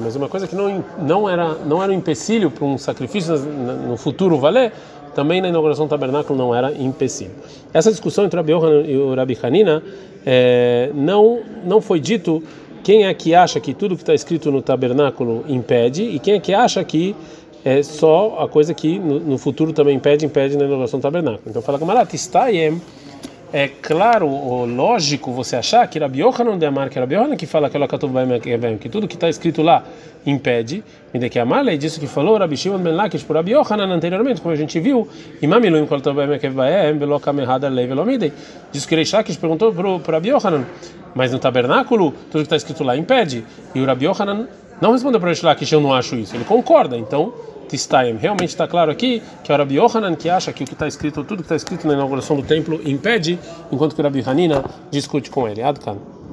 mas 0.00 0.16
uma 0.16 0.28
coisa 0.28 0.46
que 0.46 0.54
não 0.54 0.84
não 1.02 1.28
era 1.28 1.54
não 1.66 1.82
era 1.82 1.90
um 1.90 1.94
empecilho 1.94 2.50
para 2.50 2.64
um 2.64 2.78
sacrifício 2.78 3.36
no 3.36 3.96
futuro 3.96 4.38
valer, 4.38 4.72
também 5.14 5.40
na 5.40 5.48
inauguração 5.48 5.86
do 5.86 5.90
tabernáculo 5.90 6.38
não 6.38 6.54
era 6.54 6.72
empecilho. 6.72 7.32
Essa 7.74 7.90
discussão 7.90 8.24
entre 8.24 8.36
Rabi 8.36 8.52
Yohanan 8.52 8.82
e 8.86 8.96
o 8.96 9.14
Rabi 9.14 9.36
Hanina 9.42 9.82
é, 10.24 10.90
não 10.94 11.40
não 11.64 11.80
foi 11.80 11.98
dito 11.98 12.42
quem 12.82 13.06
é 13.06 13.12
que 13.12 13.34
acha 13.34 13.60
que 13.60 13.74
tudo 13.74 13.96
que 13.96 14.02
está 14.02 14.14
escrito 14.14 14.50
no 14.50 14.62
tabernáculo 14.62 15.44
impede 15.48 16.02
e 16.02 16.18
quem 16.18 16.34
é 16.34 16.40
que 16.40 16.54
acha 16.54 16.82
que 16.84 17.14
é 17.64 17.82
só 17.82 18.38
a 18.40 18.48
coisa 18.48 18.72
que 18.72 18.98
no, 18.98 19.20
no 19.20 19.38
futuro 19.38 19.72
também 19.72 19.96
impede, 19.96 20.24
impede 20.24 20.56
na 20.56 20.64
inauguração 20.64 20.98
do 20.98 21.02
tabernáculo. 21.02 21.42
Então 21.46 21.60
fala 21.60 21.78
como 21.78 22.06
Tistayem, 22.06 22.80
é 23.52 23.68
claro 23.68 24.28
ou 24.28 24.64
lógico 24.64 25.32
você 25.32 25.56
achar 25.56 25.86
que 25.88 25.98
Rabi 25.98 26.20
Yohanan 26.20 26.56
de 26.56 26.66
Amar, 26.66 26.88
que 26.88 26.98
Rabi 26.98 27.16
que 27.36 27.46
fala 27.46 27.68
que 27.68 28.88
tudo 28.88 29.08
que 29.08 29.14
está 29.14 29.28
escrito 29.28 29.60
lá 29.60 29.82
impede, 30.24 30.84
de 31.12 31.28
que 31.28 31.38
Amar, 31.38 31.66
é 31.66 31.76
disso 31.76 31.98
que 31.98 32.06
falou 32.06 32.38
Rabi 32.38 32.56
Shimon 32.56 32.78
ben 32.78 32.94
Lakish 32.94 33.24
por 33.24 33.34
Rabi 33.34 33.52
Yohanan 33.52 33.92
anteriormente, 33.92 34.40
como 34.40 34.54
a 34.54 34.56
gente 34.56 34.78
viu, 34.78 35.08
Imamiluim. 35.42 35.86
Diz 38.70 38.86
que 38.86 38.94
Reish 38.94 39.12
Lakish 39.12 39.36
perguntou 39.36 39.74
para 40.00 40.14
Rabi 40.14 40.28
Yohanan, 40.28 40.64
mas 41.14 41.32
no 41.32 41.40
tabernáculo 41.40 42.12
tudo 42.30 42.42
que 42.42 42.46
está 42.46 42.56
escrito 42.56 42.84
lá 42.84 42.96
impede. 42.96 43.44
E 43.74 43.80
o 43.80 43.84
Rabi 43.84 44.04
Yohanan 44.04 44.46
não 44.80 44.92
respondeu 44.92 45.20
para 45.20 45.28
Reish 45.28 45.42
Lakish, 45.42 45.72
eu 45.72 45.80
não 45.80 45.92
acho 45.92 46.16
isso. 46.16 46.34
Ele 46.34 46.44
concorda, 46.44 46.96
então 46.96 47.32
Tistayim. 47.68 48.16
Realmente 48.16 48.48
está 48.48 48.66
claro 48.66 48.90
aqui 48.90 49.22
que 49.44 49.52
é 49.52 49.54
o 49.54 49.58
Rabi 49.58 49.76
Yohanan 49.76 50.14
que 50.14 50.28
acha 50.28 50.52
que 50.52 50.64
o 50.64 50.66
que 50.66 50.72
está 50.72 50.88
escrito, 50.88 51.22
tudo 51.22 51.38
que 51.38 51.42
está 51.42 51.56
escrito 51.56 51.86
na 51.86 51.94
inauguração 51.94 52.36
do 52.36 52.42
templo 52.42 52.80
impede, 52.84 53.38
enquanto 53.70 53.94
que 53.94 54.00
o 54.00 54.04
Rabi 54.04 54.22
Hanina 54.26 54.64
discute 54.90 55.30
com 55.30 55.46
ele. 55.48 55.62
Adkan. 55.62 56.19